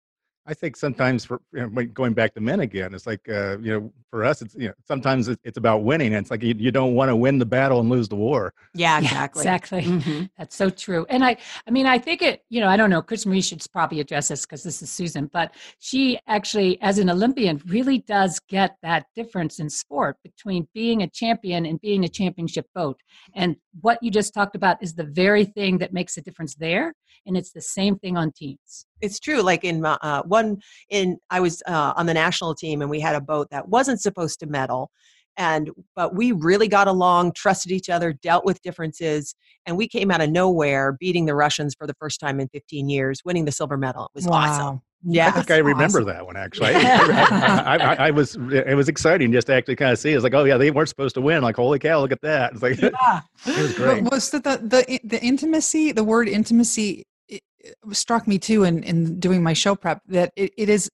I 0.49 0.55
think 0.55 0.77
sometimes 0.77 1.27
for 1.27 1.43
you 1.53 1.69
know, 1.69 1.85
going 1.85 2.15
back 2.15 2.33
to 2.35 2.41
men 2.41 2.61
again, 2.61 2.95
it's 2.95 3.07
like 3.07 3.29
uh, 3.29 3.59
you 3.59 3.71
know, 3.73 3.93
for 4.11 4.25
us, 4.25 4.41
it's 4.41 4.55
you 4.55 4.69
know, 4.69 4.75
sometimes 4.87 5.29
it- 5.29 5.39
it's 5.45 5.59
about 5.59 5.85
winning. 5.85 6.15
And 6.15 6.23
it's 6.25 6.31
like 6.31 6.43
you, 6.43 6.55
you 6.57 6.71
don't 6.71 6.95
want 6.95 7.11
to 7.11 7.17
win 7.17 7.39
the 7.39 7.45
battle 7.45 7.81
and 7.81 7.91
lose 7.91 8.09
the 8.09 8.17
war. 8.17 8.55
Yeah, 8.75 8.99
Yeah, 8.99 9.05
exactly. 9.05 9.41
exactly. 9.43 9.83
Mhm. 9.83 10.31
That's 10.39 10.57
so 10.57 10.71
true. 10.71 11.05
And 11.11 11.23
I, 11.23 11.37
I 11.67 11.71
mean, 11.71 11.85
I 11.85 11.99
think 11.99 12.23
it, 12.23 12.45
you 12.49 12.61
know, 12.63 12.69
I 12.69 12.79
don't 12.79 12.89
know, 12.89 13.03
Chris 13.03 13.27
Marie 13.27 13.43
should 13.43 13.63
probably 13.73 14.01
address 14.01 14.29
this 14.29 14.47
because 14.47 14.63
this 14.63 14.81
is 14.81 14.91
Susan, 14.91 15.29
but 15.31 15.55
she 15.81 16.19
actually, 16.27 16.81
as 16.81 16.99
an 16.99 17.11
Olympian, 17.11 17.61
really 17.67 17.99
does 17.99 18.41
get 18.49 18.77
that 18.83 19.05
difference 19.15 19.59
in 19.61 19.69
sport 19.69 20.17
between 20.25 20.67
being 20.73 21.03
a 21.03 21.09
champion 21.11 21.67
and 21.67 21.79
being 21.83 22.05
a 22.05 22.09
championship 22.09 22.67
boat. 22.75 22.99
And 23.35 23.57
what 23.83 23.99
you 24.03 24.11
just 24.11 24.33
talked 24.33 24.57
about 24.57 24.83
is 24.83 24.95
the 24.95 25.05
very 25.05 25.45
thing 25.45 25.77
that 25.79 25.93
makes 25.93 26.17
a 26.17 26.23
difference 26.23 26.55
there. 26.55 26.95
And 27.27 27.37
it's 27.37 27.53
the 27.53 27.61
same 27.61 27.99
thing 27.99 28.17
on 28.17 28.33
teams. 28.33 28.87
It's 29.01 29.21
true 29.21 29.43
like 29.43 29.65
in 29.65 29.85
uh, 29.85 30.23
one 30.23 30.59
in 30.91 31.19
i 31.31 31.41
was 31.41 31.63
uh, 31.67 31.93
on 31.97 32.07
the 32.07 32.15
national 32.15 32.55
team 32.55 32.83
and 32.83 32.91
we 32.91 33.01
had 33.01 33.15
a 33.15 33.21
boat 33.21 33.49
that 33.51 33.69
wasn't 33.69 34.01
supposed 34.01 34.41
to 34.41 34.47
medal 34.47 34.91
and 35.37 35.71
but 35.95 36.15
we 36.15 36.33
really 36.33 36.69
got 36.69 36.89
along 36.89 37.33
trusted 37.33 37.73
each 37.73 37.89
other 37.89 38.13
dealt 38.13 38.45
with 38.45 38.61
differences 38.63 39.35
and 39.67 39.77
we 39.77 39.89
came 39.89 40.11
out 40.11 40.21
of 40.21 40.31
nowhere 40.31 40.97
beating 40.99 41.27
the 41.27 41.35
russians 41.35 41.75
for 41.75 41.87
the 41.87 41.95
first 41.95 42.21
time 42.21 42.41
in 42.41 42.49
15 42.49 42.89
years 42.89 43.23
winning 43.25 43.45
the 43.45 43.53
silver 43.53 43.77
medal 43.77 44.05
it 44.05 44.11
was 44.15 44.27
awesome 44.27 44.83
yeah, 45.05 45.25
I 45.25 45.27
yeah 45.27 45.33
think 45.33 45.51
I 45.53 45.59
remember 45.59 46.01
awesome. 46.01 46.07
that 46.07 46.27
one 46.27 46.37
actually. 46.37 46.71
I, 46.75 46.81
I, 47.77 47.77
I, 47.77 47.95
I 48.09 48.11
was 48.11 48.35
it 48.35 48.75
was 48.75 48.89
exciting 48.89 49.31
just 49.31 49.47
to 49.47 49.55
actually 49.55 49.77
kind 49.77 49.93
of 49.93 49.99
see. 50.01 50.13
It's 50.13 50.25
like, 50.25 50.35
oh 50.35 50.45
yeah, 50.45 50.57
they 50.57 50.73
weren't 50.73 50.89
supposed 50.89 51.15
to 51.15 51.21
win. 51.21 51.43
Like, 51.43 51.55
holy 51.55 51.79
cow, 51.79 52.01
look 52.01 52.11
at 52.11 52.21
that! 52.23 52.53
It's 52.53 52.63
like 52.63 52.79
it 52.83 52.93
was 53.47 53.75
great. 53.75 54.03
But 54.03 54.13
was 54.13 54.31
the, 54.31 54.41
the 54.41 54.57
the 54.57 55.01
the 55.05 55.23
intimacy? 55.23 55.93
The 55.93 56.03
word 56.03 56.29
intimacy 56.29 56.91
it, 56.91 56.97
it 57.01 57.07
struck 57.93 58.27
me 58.27 58.39
too 58.39 58.65
in 58.65 58.83
in 58.83 59.19
doing 59.19 59.43
my 59.43 59.53
show 59.53 59.75
prep 59.75 60.01
that 60.07 60.33
it, 60.37 60.53
it 60.57 60.69
is 60.69 60.91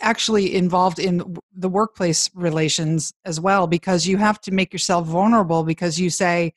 actually 0.00 0.54
involved 0.54 0.98
in 0.98 1.36
the 1.54 1.68
workplace 1.68 2.30
relations 2.34 3.12
as 3.24 3.40
well 3.40 3.66
because 3.66 4.06
you 4.06 4.16
have 4.16 4.40
to 4.40 4.52
make 4.52 4.72
yourself 4.72 5.06
vulnerable 5.06 5.64
because 5.64 5.98
you 5.98 6.10
say 6.10 6.52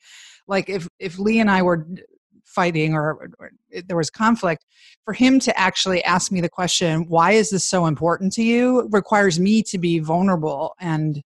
like 0.46 0.68
if 0.68 0.88
if 0.98 1.18
lee 1.18 1.40
and 1.40 1.50
i 1.50 1.62
were 1.62 1.86
fighting 2.44 2.94
or, 2.94 3.30
or, 3.38 3.50
there 3.86 3.96
was 3.96 4.10
conflict 4.10 4.64
for 5.04 5.14
him 5.14 5.40
to 5.40 5.58
actually 5.58 6.04
ask 6.04 6.30
me 6.30 6.40
the 6.40 6.48
question 6.48 7.06
why 7.08 7.32
is 7.32 7.50
this 7.50 7.64
so 7.64 7.86
important 7.86 8.32
to 8.32 8.42
you? 8.42 8.88
requires 8.92 9.40
me 9.40 9.62
to 9.62 9.78
be 9.78 9.98
vulnerable 9.98 10.74
and 10.78 11.22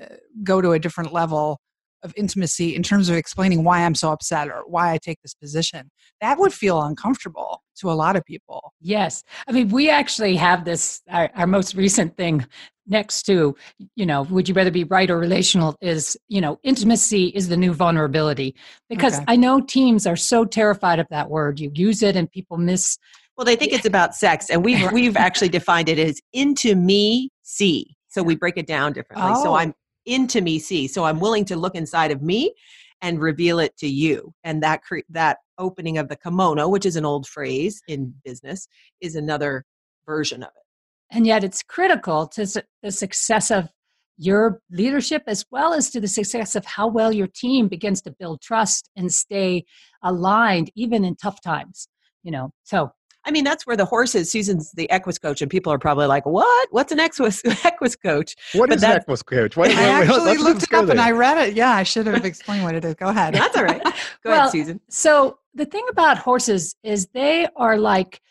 uh, 0.00 0.06
go 0.44 0.60
to 0.60 0.72
a 0.72 0.78
different 0.78 1.12
level 1.12 1.60
of 2.02 2.12
intimacy 2.16 2.74
in 2.74 2.82
terms 2.82 3.08
of 3.08 3.16
explaining 3.16 3.64
why 3.64 3.84
i'm 3.84 3.94
so 3.94 4.12
upset 4.12 4.48
or 4.48 4.62
why 4.66 4.92
i 4.92 4.98
take 4.98 5.20
this 5.22 5.34
position 5.34 5.90
that 6.20 6.38
would 6.38 6.52
feel 6.52 6.82
uncomfortable 6.82 7.62
to 7.78 7.90
a 7.90 7.94
lot 7.94 8.16
of 8.16 8.24
people. 8.24 8.72
Yes. 8.80 9.24
I 9.46 9.52
mean 9.52 9.68
we 9.68 9.88
actually 9.88 10.36
have 10.36 10.64
this 10.64 11.00
our, 11.08 11.30
our 11.34 11.46
most 11.46 11.74
recent 11.74 12.16
thing 12.16 12.46
next 12.86 13.24
to 13.24 13.54
you 13.96 14.06
know 14.06 14.22
would 14.22 14.48
you 14.48 14.54
rather 14.54 14.70
be 14.70 14.84
right 14.84 15.10
or 15.10 15.18
relational 15.18 15.76
is 15.82 16.16
you 16.28 16.40
know 16.40 16.58
intimacy 16.62 17.26
is 17.28 17.48
the 17.48 17.56
new 17.56 17.72
vulnerability. 17.72 18.54
Because 18.88 19.16
okay. 19.16 19.24
i 19.28 19.36
know 19.36 19.60
teams 19.60 20.06
are 20.06 20.16
so 20.16 20.44
terrified 20.44 20.98
of 20.98 21.06
that 21.10 21.30
word. 21.30 21.60
You 21.60 21.70
use 21.74 22.02
it 22.02 22.16
and 22.16 22.30
people 22.30 22.58
miss 22.58 22.98
well 23.36 23.44
they 23.44 23.56
think 23.56 23.72
it's 23.72 23.86
about 23.86 24.14
sex 24.14 24.50
and 24.50 24.64
we've 24.64 24.90
we've 24.92 25.16
actually 25.16 25.48
defined 25.48 25.88
it 25.88 25.98
as 25.98 26.20
into 26.32 26.74
me 26.74 27.30
see. 27.42 27.94
So 28.08 28.22
we 28.22 28.36
break 28.36 28.56
it 28.56 28.66
down 28.66 28.92
differently. 28.92 29.32
Oh. 29.34 29.42
so 29.42 29.54
i'm 29.54 29.74
into 30.08 30.40
me 30.40 30.58
see. 30.58 30.88
So 30.88 31.04
i'm 31.04 31.20
willing 31.20 31.44
to 31.46 31.56
look 31.56 31.74
inside 31.74 32.10
of 32.10 32.22
me 32.22 32.54
and 33.00 33.20
reveal 33.20 33.60
it 33.60 33.76
to 33.76 33.86
you. 33.86 34.34
And 34.42 34.60
that 34.64 34.82
cre- 34.82 35.06
that 35.10 35.38
opening 35.56 35.98
of 35.98 36.08
the 36.08 36.16
kimono 36.16 36.68
which 36.68 36.86
is 36.86 36.96
an 36.96 37.04
old 37.04 37.26
phrase 37.26 37.80
in 37.88 38.14
business 38.24 38.66
is 39.00 39.14
another 39.14 39.64
version 40.06 40.42
of 40.42 40.48
it. 40.48 41.14
And 41.14 41.26
yet 41.26 41.44
it's 41.44 41.62
critical 41.62 42.26
to 42.28 42.46
the 42.82 42.92
success 42.92 43.50
of 43.50 43.68
your 44.16 44.60
leadership 44.70 45.22
as 45.28 45.44
well 45.50 45.72
as 45.72 45.90
to 45.90 46.00
the 46.00 46.08
success 46.08 46.56
of 46.56 46.64
how 46.64 46.88
well 46.88 47.12
your 47.12 47.28
team 47.28 47.68
begins 47.68 48.02
to 48.02 48.10
build 48.18 48.40
trust 48.40 48.90
and 48.96 49.12
stay 49.12 49.64
aligned 50.02 50.70
even 50.74 51.04
in 51.04 51.14
tough 51.14 51.40
times 51.40 51.88
you 52.22 52.32
know? 52.32 52.52
So 52.64 52.90
I 53.28 53.30
mean, 53.30 53.44
that's 53.44 53.66
where 53.66 53.76
the 53.76 53.84
horse 53.84 54.14
is. 54.14 54.30
Susan's 54.30 54.72
the 54.72 54.90
Equus 54.90 55.18
coach, 55.18 55.42
and 55.42 55.50
people 55.50 55.70
are 55.70 55.78
probably 55.78 56.06
like, 56.06 56.24
"What? 56.24 56.68
What's 56.70 56.92
an 56.92 56.98
Equus 56.98 57.42
Equus 57.64 57.94
coach?" 57.94 58.34
What 58.54 58.70
but 58.70 58.78
is 58.78 58.82
Equus 58.82 59.22
coach? 59.22 59.54
What, 59.54 59.70
I 59.70 59.82
actually 59.82 60.38
looked 60.38 60.62
it 60.62 60.72
up 60.72 60.86
there. 60.86 60.92
and 60.92 61.00
I 61.00 61.10
read 61.10 61.36
it. 61.36 61.54
Yeah, 61.54 61.70
I 61.70 61.82
should 61.82 62.06
have 62.06 62.24
explained 62.24 62.64
what 62.64 62.74
it 62.74 62.86
is. 62.86 62.94
Go 62.94 63.08
ahead. 63.08 63.34
That's 63.34 63.54
all 63.54 63.64
right. 63.64 63.82
Go 63.84 63.90
well, 64.24 64.40
ahead, 64.40 64.50
Susan. 64.50 64.80
So 64.88 65.38
the 65.54 65.66
thing 65.66 65.86
about 65.90 66.16
horses 66.16 66.74
is 66.82 67.08
they 67.08 67.46
are 67.54 67.76
like, 67.76 68.22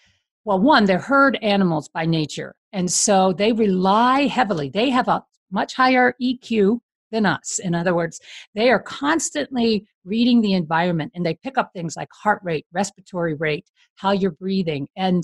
well, 0.45 0.59
one, 0.59 0.85
they're 0.85 0.97
herd 0.97 1.37
animals 1.43 1.89
by 1.89 2.07
nature, 2.07 2.55
and 2.73 2.91
so 2.91 3.33
they 3.33 3.53
rely 3.53 4.25
heavily. 4.25 4.69
They 4.69 4.89
have 4.89 5.07
a 5.07 5.23
much 5.51 5.75
higher 5.75 6.15
EQ 6.19 6.79
than 7.11 7.27
us. 7.27 7.59
In 7.59 7.75
other 7.75 7.93
words, 7.93 8.19
they 8.55 8.71
are 8.71 8.79
constantly 8.79 9.87
reading 10.07 10.41
the 10.41 10.53
environment 10.53 11.11
and 11.13 11.25
they 11.25 11.35
pick 11.35 11.57
up 11.57 11.71
things 11.73 11.95
like 11.95 12.09
heart 12.11 12.39
rate, 12.43 12.65
respiratory 12.71 13.33
rate, 13.35 13.65
how 13.95 14.11
you're 14.11 14.31
breathing. 14.31 14.87
And, 14.95 15.23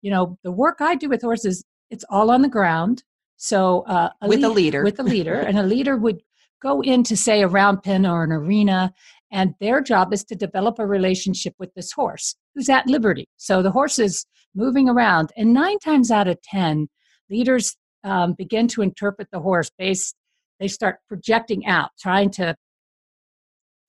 you 0.00 0.10
know, 0.10 0.38
the 0.42 0.50
work 0.50 0.78
I 0.80 0.94
do 0.94 1.08
with 1.08 1.22
horses, 1.22 1.64
it's 1.90 2.04
all 2.08 2.30
on 2.30 2.42
the 2.42 2.48
ground. 2.48 3.04
So, 3.36 3.82
uh, 3.82 4.10
a 4.20 4.28
with 4.28 4.40
lead, 4.40 4.46
a 4.46 4.50
leader. 4.50 4.84
With 4.84 4.98
a 4.98 5.04
leader. 5.04 5.34
and 5.46 5.58
a 5.58 5.62
leader 5.62 5.96
would 5.96 6.22
go 6.60 6.80
into, 6.80 7.16
say, 7.16 7.42
a 7.42 7.48
round 7.48 7.82
pen 7.82 8.06
or 8.06 8.24
an 8.24 8.32
arena, 8.32 8.92
and 9.30 9.54
their 9.60 9.80
job 9.80 10.12
is 10.12 10.24
to 10.24 10.34
develop 10.36 10.78
a 10.78 10.86
relationship 10.86 11.54
with 11.58 11.74
this 11.74 11.92
horse 11.92 12.36
who's 12.54 12.68
at 12.68 12.86
liberty. 12.86 13.28
So 13.36 13.62
the 13.62 13.70
horse 13.70 13.98
is 13.98 14.26
moving 14.54 14.88
around. 14.88 15.32
And 15.36 15.52
nine 15.52 15.78
times 15.78 16.10
out 16.10 16.28
of 16.28 16.40
10, 16.42 16.88
leaders 17.30 17.76
um, 18.04 18.34
begin 18.34 18.68
to 18.68 18.82
interpret 18.82 19.28
the 19.32 19.40
horse 19.40 19.70
based 19.78 20.14
they 20.60 20.68
start 20.68 21.00
projecting 21.08 21.66
out, 21.66 21.90
trying 21.98 22.30
to 22.30 22.54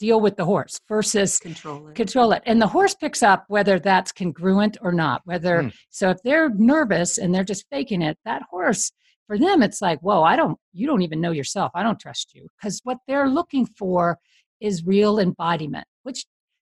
deal 0.04 0.20
with 0.20 0.36
the 0.36 0.44
horse 0.44 0.82
versus 0.90 1.40
control 1.40 1.88
it. 1.88 1.96
Control 1.96 2.34
it. 2.34 2.44
And 2.46 2.62
the 2.62 2.68
horse 2.68 2.94
picks 2.94 3.24
up 3.24 3.46
whether 3.48 3.80
that's 3.80 4.12
congruent 4.12 4.78
or 4.82 4.92
not. 4.92 5.22
Whether 5.24 5.64
mm. 5.64 5.74
so 5.90 6.10
if 6.10 6.18
they're 6.24 6.50
nervous 6.50 7.18
and 7.18 7.34
they're 7.34 7.46
just 7.46 7.66
faking 7.72 8.02
it, 8.02 8.18
that 8.26 8.42
horse 8.50 8.92
for 9.28 9.38
them 9.38 9.64
it's 9.64 9.82
like, 9.82 10.00
whoa, 10.02 10.22
I 10.22 10.36
don't 10.36 10.60
you 10.74 10.88
don't 10.88 11.04
even 11.04 11.22
know 11.22 11.32
yourself. 11.32 11.72
I 11.74 11.84
don't 11.84 12.00
trust 12.00 12.36
you. 12.36 12.48
Because 12.58 12.82
what 12.84 12.98
they're 13.08 13.30
looking 13.30 13.66
for 13.66 14.20
is 14.60 14.86
real 14.86 15.20
embodiment, 15.20 15.88
which 16.04 16.26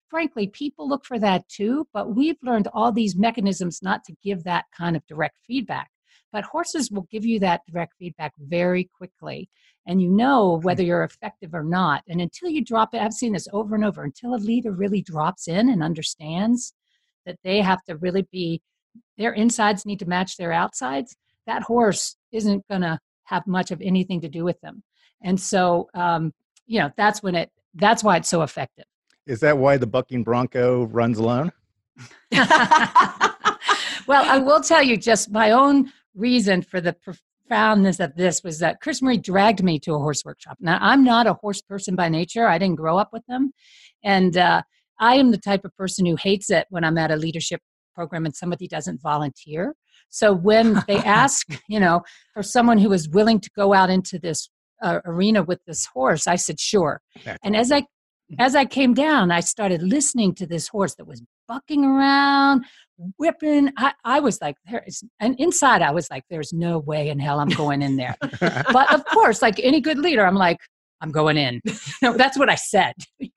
frankly 0.10 0.48
people 0.48 0.88
look 0.88 1.04
for 1.04 1.20
that 1.20 1.46
too, 1.50 1.86
but 1.94 2.15
we've 2.15 2.38
learned 2.42 2.70
all 2.74 2.94
these 2.94 3.18
mechanisms 3.18 3.82
not 3.84 4.06
to 4.06 4.15
give 4.24 4.46
that 4.46 4.63
kind 4.77 4.96
of 4.96 5.06
direct 5.08 5.36
feedback. 5.46 5.89
But 6.36 6.44
horses 6.44 6.92
will 6.92 7.08
give 7.10 7.25
you 7.25 7.39
that 7.39 7.62
direct 7.65 7.94
feedback 7.98 8.34
very 8.38 8.89
quickly 8.98 9.48
and 9.88 10.01
you 10.01 10.10
know 10.10 10.60
whether 10.63 10.84
you're 10.84 11.06
effective 11.06 11.54
or 11.54 11.63
not. 11.63 12.04
And 12.10 12.20
until 12.20 12.50
you 12.50 12.62
drop 12.62 12.94
it, 12.94 13.01
I've 13.01 13.13
seen 13.13 13.32
this 13.32 13.48
over 13.54 13.74
and 13.74 13.86
over, 13.86 14.04
until 14.04 14.36
a 14.36 14.36
leader 14.36 14.74
really 14.74 15.01
drops 15.01 15.48
in 15.48 15.70
and 15.70 15.82
understands 15.82 16.74
that 17.25 17.38
they 17.46 17.62
have 17.62 17.82
to 17.86 17.96
really 17.96 18.27
be, 18.34 18.62
their 19.18 19.32
insides 19.32 19.86
need 19.86 20.00
to 20.00 20.06
match 20.08 20.36
their 20.36 20.51
outsides, 20.51 21.15
that 21.48 21.62
horse 21.62 22.18
isn't 22.34 22.68
going 22.68 22.82
to 22.82 23.00
have 23.24 23.48
much 23.48 23.72
of 23.72 23.82
anything 23.82 24.20
to 24.20 24.27
do 24.27 24.44
with 24.44 24.60
them. 24.60 24.84
And 25.24 25.39
so, 25.39 25.88
um, 25.94 26.34
you 26.68 26.82
know, 26.82 26.92
that's 26.98 27.24
when 27.24 27.36
it, 27.36 27.50
that's 27.75 28.04
why 28.04 28.18
it's 28.18 28.27
so 28.27 28.42
effective. 28.42 28.84
Is 29.25 29.39
that 29.39 29.58
why 29.58 29.77
the 29.77 29.88
bucking 29.88 30.25
bronco 30.25 30.84
runs 30.88 31.18
alone? 31.18 31.54
well, 32.34 32.50
I 34.10 34.38
will 34.44 34.60
tell 34.60 34.84
you 34.84 34.98
just 34.98 35.32
my 35.32 35.51
own 35.51 35.94
reason 36.16 36.62
for 36.62 36.82
the 36.82 36.94
profoundness 36.94 38.00
of 38.00 38.16
this 38.16 38.44
was 38.44 38.60
that 38.60 38.82
Chris 38.82 39.02
Marie 39.02 39.18
dragged 39.18 39.64
me 39.64 39.80
to 39.80 39.94
a 39.94 40.00
horse 40.00 40.24
workshop. 40.26 40.58
Now, 40.60 40.78
I'm 40.82 41.04
not 41.04 41.28
a 41.28 41.34
horse 41.34 41.62
person 41.62 41.96
by 41.96 42.10
nature. 42.10 42.48
I 42.48 42.58
didn't 42.58 42.78
grow 42.78 42.98
up 42.98 43.10
with 43.12 43.26
them. 43.28 43.52
And 44.04 44.38
uh, 44.38 44.64
I 45.00 45.16
am 45.16 45.32
the 45.32 45.38
type 45.38 45.66
of 45.66 45.76
person 45.76 46.06
who 46.06 46.16
hates 46.16 46.50
it 46.50 46.68
when 46.70 46.84
I'm 46.84 46.98
at 46.98 47.12
a 47.12 47.16
leadership 47.16 47.62
program 47.94 48.26
and 48.26 48.36
somebody 48.36 48.68
doesn't 48.68 49.02
volunteer. 49.02 49.76
So 50.10 50.34
when 50.34 50.82
they 50.88 50.98
ask, 50.98 51.48
you 51.68 51.80
know, 51.80 52.02
for 52.34 52.44
someone 52.44 52.78
who 52.78 52.92
is 52.94 53.10
willing 53.10 53.40
to 53.40 53.50
go 53.56 53.74
out 53.74 53.90
into 53.90 54.20
this 54.20 54.50
uh, 54.82 55.00
arena 55.06 55.44
with 55.44 55.60
this 55.66 55.86
horse, 55.86 56.28
I 56.28 56.36
said, 56.36 56.60
sure. 56.60 57.02
And 57.44 57.56
as 57.56 57.72
I 57.72 57.86
as 58.40 58.56
I 58.56 58.66
came 58.66 58.96
down, 58.96 59.30
I 59.30 59.40
started 59.40 59.84
listening 59.84 60.34
to 60.36 60.48
this 60.48 60.68
horse 60.68 60.96
that 60.96 61.06
was 61.06 61.22
bucking 61.48 61.86
around, 61.86 62.66
whipping. 63.18 63.72
I, 63.78 63.94
I 64.04 64.20
was 64.20 64.40
like, 64.42 64.56
there 64.70 64.84
is, 64.86 65.04
and 65.20 65.40
inside 65.40 65.82
I 65.82 65.92
was 65.92 66.10
like, 66.10 66.24
there's 66.30 66.54
no 66.54 66.80
way 66.80 67.10
in 67.10 67.20
hell 67.20 67.40
I'm 67.40 67.50
going 67.50 67.82
in 67.82 67.96
there. 67.96 68.16
but 68.40 68.94
of 68.94 69.06
course, 69.06 69.42
like 69.42 69.60
any 69.60 69.82
good 69.82 69.98
leader, 69.98 70.25
I'm 70.25 70.36
like, 70.36 70.58
I'm 71.02 71.12
going 71.12 71.38
in. 71.38 71.62
that's 72.02 72.38
what 72.38 72.50
I 72.50 72.56
said. 72.56 72.94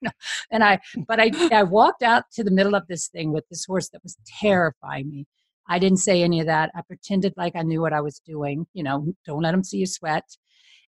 And 0.50 0.64
I, 0.64 0.78
but 1.06 1.20
I, 1.20 1.30
I 1.52 1.62
walked 1.62 2.02
out 2.02 2.24
to 2.32 2.42
the 2.42 2.50
middle 2.50 2.74
of 2.74 2.86
this 2.88 3.08
thing 3.08 3.32
with 3.32 3.44
this 3.50 3.66
horse 3.66 3.90
that 3.90 4.02
was 4.02 4.16
terrifying 4.40 5.10
me. 5.10 5.26
I 5.68 5.78
didn't 5.78 5.98
say 5.98 6.22
any 6.22 6.40
of 6.40 6.46
that. 6.46 6.70
I 6.74 6.80
pretended 6.80 7.34
like 7.36 7.54
I 7.54 7.62
knew 7.62 7.82
what 7.82 7.92
I 7.92 8.00
was 8.00 8.20
doing. 8.24 8.66
You 8.72 8.82
know, 8.82 9.12
don't 9.26 9.42
let 9.42 9.52
him 9.52 9.62
see 9.62 9.78
you 9.78 9.86
sweat. 9.86 10.24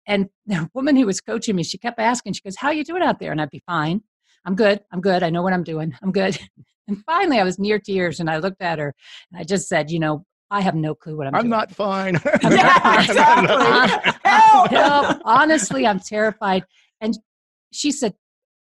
And 0.07 0.28
the 0.47 0.69
woman 0.75 0.97
who 0.97 1.07
was 1.07 1.21
coaching 1.21 1.57
me, 1.57 1.62
she 1.62 1.76
kept 1.76 2.00
asking, 2.00 2.33
she 2.33 2.40
goes, 2.42 2.57
How 2.57 2.71
you 2.71 2.85
doing 2.85 3.02
out 3.02 3.21
there? 3.21 3.33
And 3.33 3.40
I'd 3.40 3.50
be 3.50 3.62
fine. 3.66 4.02
I'm 4.44 4.54
good. 4.54 4.80
I'm 4.90 5.00
good. 5.00 5.22
I 5.22 5.30
know 5.30 5.42
what 5.42 5.52
I'm 5.52 5.64
doing. 5.64 5.94
I'm 6.02 6.12
good. 6.12 6.38
And 6.88 7.02
finally, 7.04 7.38
I 7.38 7.44
was 7.44 7.61
near 7.61 7.78
tears 7.78 8.18
and 8.18 8.28
I 8.28 8.38
looked 8.38 8.61
at 8.61 8.80
her 8.80 8.92
and 9.30 9.40
I 9.40 9.44
just 9.44 9.68
said, 9.68 9.88
You 9.88 10.00
know, 10.00 10.25
I 10.50 10.61
have 10.62 10.75
no 10.75 10.96
clue 10.96 11.16
what 11.16 11.28
I'm, 11.28 11.32
doing. 11.32 11.44
I'm 11.44 11.44
doing. 11.44 11.50
not 11.50 11.70
fine. 11.70 12.14
yeah, 12.42 13.04
exactly. 13.04 14.12
help, 14.25 14.68
help. 14.68 15.22
Honestly, 15.25 15.87
I'm 15.87 16.00
terrified. 16.00 16.64
And 17.00 17.16
she 17.72 17.92
said, 17.92 18.14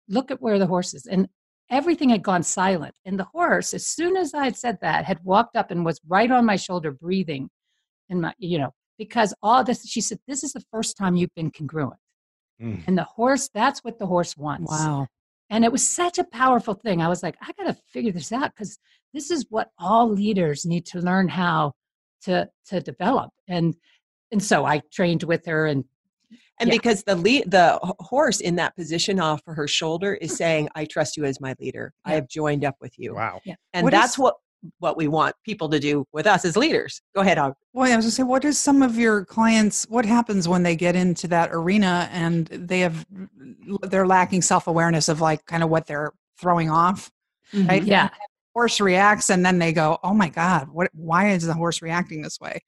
Look 0.09 0.29
at 0.29 0.41
where 0.41 0.59
the 0.59 0.67
horse 0.67 0.93
is. 0.93 1.05
And 1.05 1.29
everything 1.69 2.09
had 2.09 2.21
gone 2.21 2.43
silent. 2.43 2.93
And 3.05 3.17
the 3.17 3.23
horse, 3.23 3.73
as 3.73 3.87
soon 3.87 4.17
as 4.17 4.33
I 4.33 4.43
had 4.43 4.57
said 4.57 4.77
that, 4.81 5.05
had 5.05 5.23
walked 5.23 5.55
up 5.55 5.71
and 5.71 5.85
was 5.85 6.01
right 6.05 6.29
on 6.29 6.45
my 6.45 6.57
shoulder, 6.57 6.91
breathing. 6.91 7.49
And 8.09 8.21
my, 8.21 8.33
you 8.37 8.59
know, 8.59 8.73
because 8.97 9.33
all 9.41 9.63
this, 9.63 9.87
she 9.87 10.01
said, 10.01 10.19
this 10.27 10.43
is 10.43 10.51
the 10.51 10.63
first 10.71 10.97
time 10.97 11.15
you've 11.15 11.33
been 11.33 11.49
congruent. 11.49 11.97
Mm. 12.61 12.83
And 12.87 12.97
the 12.97 13.05
horse, 13.05 13.49
that's 13.53 13.79
what 13.85 13.97
the 13.97 14.05
horse 14.05 14.35
wants. 14.37 14.69
Wow. 14.69 15.07
And 15.51 15.65
it 15.65 15.71
was 15.71 15.87
such 15.87 16.17
a 16.17 16.23
powerful 16.23 16.73
thing. 16.73 17.01
I 17.01 17.09
was 17.09 17.21
like, 17.21 17.35
I 17.41 17.51
got 17.51 17.67
to 17.67 17.81
figure 17.91 18.13
this 18.13 18.31
out 18.31 18.55
because 18.55 18.79
this 19.13 19.29
is 19.29 19.45
what 19.49 19.69
all 19.77 20.09
leaders 20.09 20.65
need 20.65 20.85
to 20.87 20.99
learn 20.99 21.27
how 21.27 21.73
to 22.23 22.49
to 22.67 22.79
develop. 22.79 23.31
And 23.47 23.75
and 24.31 24.41
so 24.41 24.65
I 24.65 24.81
trained 24.91 25.23
with 25.23 25.45
her 25.45 25.67
and 25.67 25.83
and 26.59 26.69
yeah. 26.69 26.75
because 26.75 27.03
the 27.03 27.15
lead, 27.15 27.49
the 27.49 27.79
horse 27.99 28.39
in 28.39 28.55
that 28.55 28.75
position 28.75 29.19
off 29.19 29.41
her 29.45 29.67
shoulder 29.67 30.13
is 30.13 30.29
mm-hmm. 30.29 30.37
saying, 30.37 30.69
"I 30.75 30.85
trust 30.85 31.17
you 31.17 31.25
as 31.25 31.41
my 31.41 31.55
leader. 31.59 31.91
Yeah. 32.05 32.11
I 32.11 32.15
have 32.15 32.29
joined 32.29 32.63
up 32.63 32.75
with 32.79 32.97
you." 32.97 33.15
Wow! 33.15 33.41
Yeah. 33.43 33.55
And 33.73 33.83
what 33.83 33.91
that's 33.91 34.13
is, 34.13 34.19
what 34.19 34.35
what 34.79 34.97
we 34.97 35.07
want 35.07 35.35
people 35.43 35.69
to 35.69 35.79
do 35.79 36.05
with 36.11 36.27
us 36.27 36.45
as 36.45 36.55
leaders. 36.55 37.01
Go 37.15 37.21
ahead, 37.21 37.37
Og. 37.37 37.53
Well, 37.73 37.91
I 37.91 37.95
was 37.95 38.05
going 38.05 38.09
to 38.09 38.15
say, 38.15 38.23
what 38.23 38.45
is 38.45 38.59
some 38.59 38.81
of 38.81 38.97
your 38.97 39.25
clients? 39.25 39.85
What 39.89 40.05
happens 40.05 40.47
when 40.47 40.63
they 40.63 40.75
get 40.75 40.95
into 40.95 41.27
that 41.29 41.49
arena 41.51 42.09
and 42.11 42.47
they 42.47 42.79
have 42.81 43.05
they're 43.83 44.07
lacking 44.07 44.41
self 44.41 44.67
awareness 44.67 45.09
of 45.09 45.21
like 45.21 45.45
kind 45.45 45.63
of 45.63 45.69
what 45.69 45.87
they're 45.87 46.11
throwing 46.39 46.69
off, 46.69 47.11
mm-hmm. 47.53 47.67
right? 47.67 47.83
Yeah. 47.83 48.09
horse 48.53 48.81
reacts 48.81 49.29
and 49.29 49.45
then 49.45 49.59
they 49.59 49.71
go, 49.71 49.97
"Oh 50.03 50.13
my 50.13 50.29
God, 50.29 50.67
what? 50.69 50.89
Why 50.93 51.29
is 51.29 51.45
the 51.45 51.53
horse 51.53 51.81
reacting 51.81 52.21
this 52.21 52.39
way?" 52.39 52.59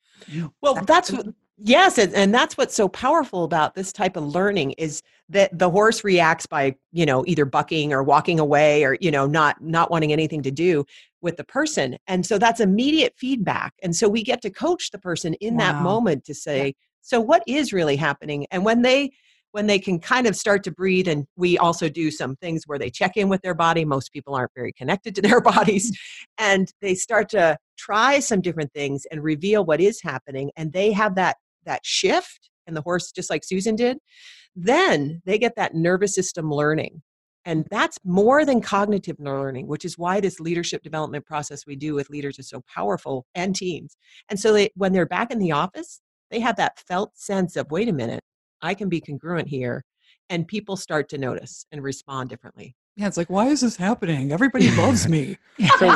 Well, 0.62 0.76
that's 0.76 1.12
Yes, 1.58 2.00
and, 2.00 2.14
and 2.14 2.34
that's 2.34 2.58
what's 2.58 2.76
so 2.76 2.90
powerful 2.90 3.44
about 3.44 3.76
this 3.76 3.94
type 3.94 4.18
of 4.18 4.24
learning 4.24 4.72
is 4.72 5.04
that 5.30 5.58
the 5.58 5.70
horse 5.70 6.04
reacts 6.04 6.48
by, 6.48 6.76
you 6.92 7.06
know, 7.06 7.24
either 7.28 7.46
bucking 7.46 7.94
or 7.94 8.02
walking 8.02 8.40
away 8.40 8.84
or, 8.84 8.98
you 9.00 9.12
know, 9.12 9.28
not 9.28 9.62
not 9.62 9.92
wanting 9.92 10.12
anything 10.12 10.42
to 10.44 10.52
do 10.52 10.84
with 11.22 11.38
the 11.38 11.44
person. 11.44 11.98
And 12.08 12.26
so 12.26 12.40
that's 12.40 12.60
immediate 12.60 13.14
feedback. 13.18 13.74
And 13.84 13.96
so 13.96 14.10
we 14.10 14.24
get 14.24 14.42
to 14.42 14.50
coach 14.50 14.90
the 14.90 14.98
person 14.98 15.36
in 15.36 15.58
that 15.58 15.82
moment 15.82 16.26
to 16.26 16.34
say, 16.34 16.74
so 17.02 17.22
what 17.22 17.44
is 17.48 17.72
really 17.72 17.98
happening? 17.98 18.48
And 18.50 18.66
when 18.66 18.82
they 18.82 19.12
when 19.52 19.68
they 19.68 19.78
can 19.78 20.00
kind 20.00 20.26
of 20.26 20.36
start 20.36 20.64
to 20.64 20.72
breathe 20.72 21.08
and 21.08 21.28
we 21.36 21.60
also 21.60 21.88
do 21.88 22.10
some 22.10 22.36
things 22.38 22.64
where 22.66 22.80
they 22.80 22.90
check 22.90 23.16
in 23.16 23.30
with 23.30 23.42
their 23.44 23.54
body 23.54 23.86
most 23.86 24.12
people 24.12 24.34
aren't 24.34 24.52
very 24.56 24.74
connected 24.74 25.14
to 25.14 25.22
their 25.22 25.40
bodies 25.54 25.96
and 26.40 26.74
they 26.82 26.96
start 26.96 27.30
to 27.30 27.56
try 27.78 28.20
some 28.20 28.42
different 28.42 28.74
things 28.74 29.06
and 29.12 29.24
reveal 29.24 29.66
what 29.66 29.82
is 29.82 30.02
happening 30.02 30.52
and 30.56 30.74
they 30.74 30.92
have 30.92 31.16
that 31.16 31.38
that 31.66 31.86
shift 31.86 32.50
and 32.68 32.76
the 32.76 32.82
horse 32.82 33.12
just 33.12 33.30
like 33.30 33.44
susan 33.44 33.76
did 33.76 33.98
then 34.56 35.22
they 35.26 35.38
get 35.38 35.56
that 35.56 35.74
nervous 35.74 36.14
system 36.14 36.52
learning. 36.52 37.02
And 37.46 37.68
that's 37.70 37.98
more 38.06 38.46
than 38.46 38.62
cognitive 38.62 39.18
learning 39.20 39.68
which 39.68 39.84
is 39.84 39.98
why 39.98 40.20
this 40.20 40.40
leadership 40.40 40.82
development 40.82 41.26
process 41.26 41.66
we 41.66 41.76
do 41.76 41.94
with 41.94 42.10
leaders 42.10 42.40
is 42.40 42.50
so 42.50 42.62
powerful 42.74 43.26
and 43.36 43.56
teams. 43.56 43.98
And 44.30 44.40
so 44.40 44.54
they, 44.54 44.70
when 44.76 44.94
they're 44.94 45.06
back 45.06 45.32
in 45.32 45.40
the 45.40 45.52
office 45.52 46.00
they 46.32 46.40
have 46.40 46.56
that 46.56 46.80
felt 46.80 47.16
sense 47.18 47.56
of 47.56 47.70
wait 47.70 47.88
a 47.88 47.94
minute 47.94 48.22
i 48.62 48.74
can 48.74 48.90
be 48.90 49.00
congruent 49.00 49.48
here 49.48 49.84
and 50.30 50.48
people 50.48 50.76
start 50.76 51.08
to 51.10 51.18
notice 51.18 51.66
and 51.72 51.84
respond 51.84 52.28
differently 52.30 52.76
Yeah, 52.96 53.08
it's 53.08 53.18
like, 53.18 53.30
why 53.30 53.48
is 53.48 53.62
this 53.62 53.76
happening? 53.76 54.32
Everybody 54.32 54.70
loves 54.76 55.08
me. 55.08 55.38
So, 55.80 55.90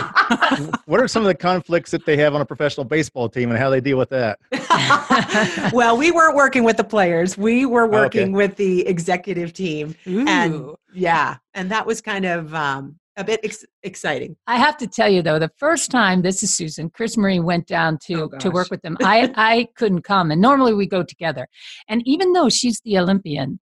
what 0.86 1.00
are 1.00 1.08
some 1.08 1.24
of 1.24 1.27
the 1.27 1.36
conflicts 1.36 1.89
that 1.92 2.06
they 2.06 2.16
have 2.18 2.36
on 2.36 2.42
a 2.42 2.46
professional 2.46 2.84
baseball 2.86 3.27
team 3.27 3.50
and 3.50 3.58
how 3.60 3.70
they 3.72 3.82
deal 3.82 3.98
with 3.98 4.10
that? 4.10 4.39
well, 5.74 5.98
we 5.98 6.12
weren't 6.12 6.36
working 6.36 6.63
with 6.63 6.77
the 6.77 6.84
players. 6.84 7.38
We 7.38 7.66
were 7.66 7.86
Okay. 7.86 7.98
working 7.98 8.32
with 8.34 8.56
the 8.56 8.86
executive 8.88 9.54
team. 9.54 9.96
And 10.06 10.75
yeah, 10.94 11.38
and 11.56 11.72
that 11.72 11.86
was 11.88 12.01
kind 12.01 12.25
of 12.25 12.54
um, 12.54 13.00
a 13.18 13.24
bit 13.24 13.39
ex- 13.44 13.66
exciting. 13.84 14.36
I 14.46 14.58
have 14.58 14.77
to 14.77 14.88
tell 14.88 15.10
you 15.10 15.22
though, 15.24 15.39
the 15.39 15.51
first 15.58 15.89
time 15.92 16.22
this 16.22 16.44
is 16.44 16.56
Susan, 16.56 16.89
Chris 16.92 17.18
Marie 17.18 17.39
went 17.39 17.66
down 17.68 17.98
to 18.06 18.30
Oh, 18.34 18.38
to 18.38 18.51
work 18.51 18.70
with 18.70 18.82
them. 18.84 18.96
I 19.01 19.32
I 19.36 19.68
couldn't 19.75 20.04
come, 20.04 20.30
and 20.32 20.39
normally 20.42 20.74
we 20.75 20.86
go 20.88 21.01
together. 21.04 21.48
And 21.88 22.01
even 22.06 22.34
though 22.34 22.50
she's 22.50 22.80
the 22.82 22.98
Olympian, 23.00 23.60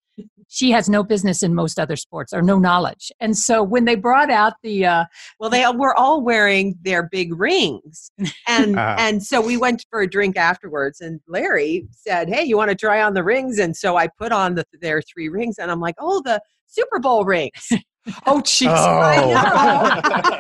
she 0.48 0.72
has 0.72 0.88
no 0.88 1.04
business 1.04 1.44
in 1.44 1.54
most 1.54 1.80
other 1.80 1.96
sports 1.96 2.32
or 2.32 2.42
no 2.42 2.58
knowledge. 2.60 3.12
And 3.20 3.38
so 3.38 3.62
when 3.64 3.86
they 3.86 3.96
brought 3.96 4.30
out 4.30 4.54
the 4.64 4.86
uh, 4.86 5.06
Well, 5.40 5.50
they 5.50 5.66
were 5.76 5.96
all 5.96 6.22
wearing 6.22 6.76
their 6.82 7.04
big 7.10 7.34
rings, 7.38 8.12
and 8.48 8.76
Ah. 8.80 8.96
and 8.98 9.24
so 9.24 9.42
we 9.42 9.58
went 9.58 9.84
for 9.90 10.02
a 10.02 10.10
drink 10.10 10.38
afterwards. 10.38 11.02
And 11.02 11.20
Larry 11.28 11.88
said, 11.92 12.30
"Hey, 12.30 12.44
you 12.44 12.58
want 12.58 12.70
to 12.70 12.76
try 12.76 13.02
on 13.02 13.14
the 13.14 13.24
rings?" 13.24 13.60
And 13.60 13.76
so 13.76 13.98
I 13.98 14.08
put 14.18 14.32
on 14.32 14.56
the, 14.56 14.66
their 14.82 15.02
three 15.02 15.30
rings, 15.30 15.58
and 15.58 15.72
I'm 15.72 15.80
like, 15.82 15.96
"Oh, 16.00 16.22
the 16.24 16.40
Super 16.68 17.00
Bowl 17.00 17.26
rings." 17.26 17.70
Oh, 18.28 18.40
jeez. 18.42 18.68
Oh. 18.70 20.36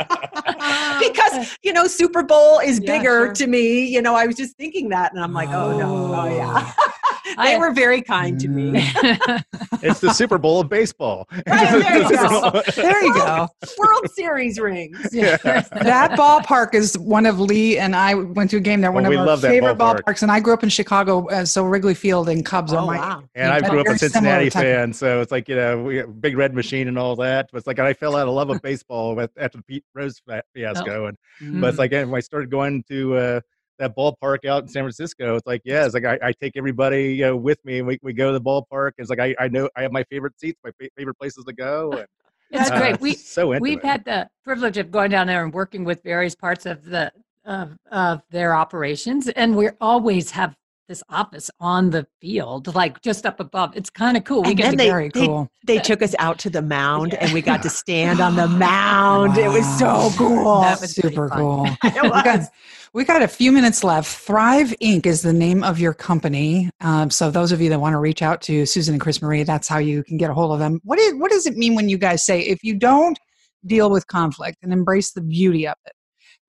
because 1.09 1.57
you 1.63 1.73
know 1.73 1.87
Super 1.87 2.21
Bowl 2.21 2.59
is 2.59 2.79
Yeah, 2.79 2.97
bigger 2.97 3.25
sure. 3.25 3.33
to 3.33 3.47
me. 3.47 3.87
You 3.87 4.03
know, 4.03 4.13
I 4.13 4.27
was 4.27 4.35
just 4.35 4.55
thinking 4.55 4.89
that, 4.89 5.11
and 5.13 5.23
I'm 5.23 5.33
like, 5.33 5.49
oh 5.49 5.75
no, 5.75 6.13
oh 6.13 6.25
yeah. 6.35 6.71
they 7.37 7.55
I- 7.55 7.57
were 7.57 7.71
very 7.71 8.01
kind 8.01 8.39
to 8.39 8.47
me. 8.47 8.71
it's 9.81 9.99
the 9.99 10.11
Super 10.13 10.37
Bowl 10.37 10.61
of 10.61 10.69
baseball. 10.69 11.27
Right, 11.31 11.43
there 11.81 11.97
you 12.01 12.09
go. 12.29 12.61
There 12.75 13.03
you 13.03 13.13
go. 13.13 13.47
World 13.77 14.09
Series 14.13 14.59
rings. 14.59 14.99
that 15.11 16.11
ballpark 16.11 16.73
is 16.73 16.97
one 16.97 17.25
of 17.25 17.39
Lee 17.39 17.77
and 17.77 17.95
I 17.95 18.13
went 18.15 18.49
to 18.51 18.57
a 18.57 18.59
game 18.59 18.81
there. 18.81 18.91
One 18.91 19.05
Oh, 19.05 19.09
we 19.09 19.15
of 19.15 19.21
our 19.21 19.27
love 19.27 19.41
favorite 19.41 19.77
ballpark. 19.77 20.01
ballparks, 20.03 20.21
and 20.21 20.31
I 20.31 20.39
grew 20.39 20.53
up 20.53 20.63
in 20.63 20.69
Chicago, 20.69 21.27
uh, 21.29 21.45
so 21.45 21.63
Wrigley 21.65 21.93
Field 21.93 22.29
and 22.29 22.45
Cubs 22.45 22.73
Oh 22.73 22.77
are 22.77 22.85
my. 22.85 22.97
wow. 22.97 23.23
And 23.35 23.51
I 23.51 23.67
grew 23.67 23.79
up 23.81 23.87
a 23.87 23.97
Cincinnati 23.97 24.49
fan, 24.49 24.93
so 24.93 25.21
it's 25.21 25.31
like 25.31 25.49
you 25.49 25.55
know, 25.55 25.83
we 25.83 26.01
big 26.03 26.37
red 26.37 26.53
machine 26.53 26.87
and 26.87 26.97
all 26.97 27.15
that. 27.17 27.49
But 27.51 27.59
it's 27.59 27.67
like 27.67 27.79
I 27.79 27.93
fell 27.93 28.15
out 28.15 28.27
of 28.27 28.33
love 28.33 28.49
of 28.49 28.61
baseball 28.61 29.15
with, 29.15 29.31
after 29.37 29.57
the 29.57 29.63
Pete 29.63 29.83
Rose 29.93 30.19
fa- 30.27 30.43
fiasco, 30.53 31.07
and 31.07 31.17
but 31.61 31.69
it's 31.69 31.77
like 31.79 31.91
eh, 31.93 32.03
when 32.03 32.15
I 32.17 32.21
started 32.21 32.49
going 32.49 32.83
to 32.89 33.15
uh, 33.15 33.41
that 33.79 33.95
ballpark 33.95 34.45
out 34.45 34.63
in 34.63 34.69
San 34.69 34.83
Francisco, 34.83 35.35
it's 35.35 35.47
like 35.47 35.61
yeah, 35.65 35.85
it's 35.85 35.93
like 35.93 36.05
I, 36.05 36.19
I 36.21 36.31
take 36.33 36.53
everybody 36.55 37.15
you 37.15 37.25
know, 37.25 37.35
with 37.35 37.63
me, 37.65 37.79
and 37.79 37.87
we, 37.87 37.99
we 38.01 38.13
go 38.13 38.31
to 38.31 38.39
the 38.39 38.41
ballpark. 38.41 38.91
It's 38.97 39.09
like 39.09 39.19
I, 39.19 39.35
I 39.39 39.47
know 39.47 39.69
I 39.75 39.81
have 39.81 39.91
my 39.91 40.03
favorite 40.05 40.39
seats, 40.39 40.59
my 40.63 40.71
fa- 40.79 40.89
favorite 40.97 41.17
places 41.17 41.43
to 41.45 41.53
go. 41.53 41.91
And, 41.91 42.05
it's 42.51 42.71
uh, 42.71 42.79
great. 42.79 43.01
We 43.01 43.15
so 43.15 43.57
we've 43.59 43.81
had 43.81 44.05
the 44.05 44.29
privilege 44.43 44.77
of 44.77 44.91
going 44.91 45.11
down 45.11 45.27
there 45.27 45.43
and 45.43 45.53
working 45.53 45.83
with 45.83 46.03
various 46.03 46.35
parts 46.35 46.65
of 46.65 46.85
the 46.85 47.11
of, 47.45 47.77
of 47.91 48.21
their 48.31 48.55
operations 48.55 49.27
and 49.29 49.55
we 49.55 49.69
always 49.79 50.31
have 50.31 50.55
this 50.87 51.01
office 51.09 51.49
on 51.59 51.89
the 51.89 52.05
field 52.21 52.73
like 52.75 53.01
just 53.01 53.25
up 53.25 53.39
above 53.39 53.75
it's 53.75 53.89
kind 53.89 54.15
of 54.17 54.23
cool 54.23 54.43
we 54.43 54.49
And 54.49 54.57
get 54.57 54.71
to 54.71 54.77
they- 54.77 54.87
Very 54.89 55.09
they- 55.13 55.25
cool. 55.25 55.49
They 55.65 55.79
took 55.79 56.03
us 56.03 56.13
out 56.19 56.37
to 56.39 56.51
the 56.51 56.61
mound, 56.61 57.13
Yeah. 57.13 57.23
and 57.25 57.33
we 57.33 57.41
got 57.41 57.63
to 57.63 57.69
stand 57.81 58.19
on 58.21 58.35
the 58.35 58.47
mound. 58.47 59.35
It 59.39 59.47
was 59.49 59.65
so 59.79 60.11
cool. 60.15 60.61
That 60.61 60.79
was 60.79 60.93
Super 60.93 61.27
cool. 61.29 61.65
It 61.83 62.03
we 62.03 62.09
got, 62.09 62.37
was. 62.37 62.47
we 62.93 63.03
got 63.03 63.23
a 63.23 63.27
few 63.27 63.51
minutes 63.51 63.83
left. 63.83 64.15
Thrive 64.15 64.75
Inc. 64.79 65.07
is 65.07 65.23
the 65.23 65.33
name 65.33 65.63
of 65.63 65.79
your 65.79 65.95
company. 65.95 66.69
Um, 66.81 67.09
so 67.09 67.31
those 67.31 67.51
of 67.51 67.61
you 67.61 67.69
that 67.71 67.79
want 67.81 67.93
to 67.93 67.99
reach 67.99 68.21
out 68.21 68.43
to 68.43 68.67
Susan 68.67 68.93
and 68.93 69.01
Chris 69.01 69.23
Marie, 69.23 69.41
that's 69.41 69.67
how 69.67 69.79
you 69.79 70.03
can 70.03 70.17
get 70.17 70.29
a 70.29 70.35
hold 70.35 70.51
of 70.53 70.59
them. 70.59 70.79
What 70.83 70.99
is 70.99 71.15
what 71.15 71.31
does 71.31 71.47
it 71.47 71.57
mean 71.57 71.73
when 71.73 71.89
you 71.89 71.97
guys 71.97 72.23
say 72.23 72.41
if 72.41 72.63
you 72.63 72.75
don't 72.77 73.17
deal 73.65 73.89
with 73.89 74.05
conflict 74.05 74.57
and 74.61 74.71
embrace 74.71 75.13
the 75.13 75.21
beauty 75.21 75.67
of 75.67 75.73
it, 75.87 75.93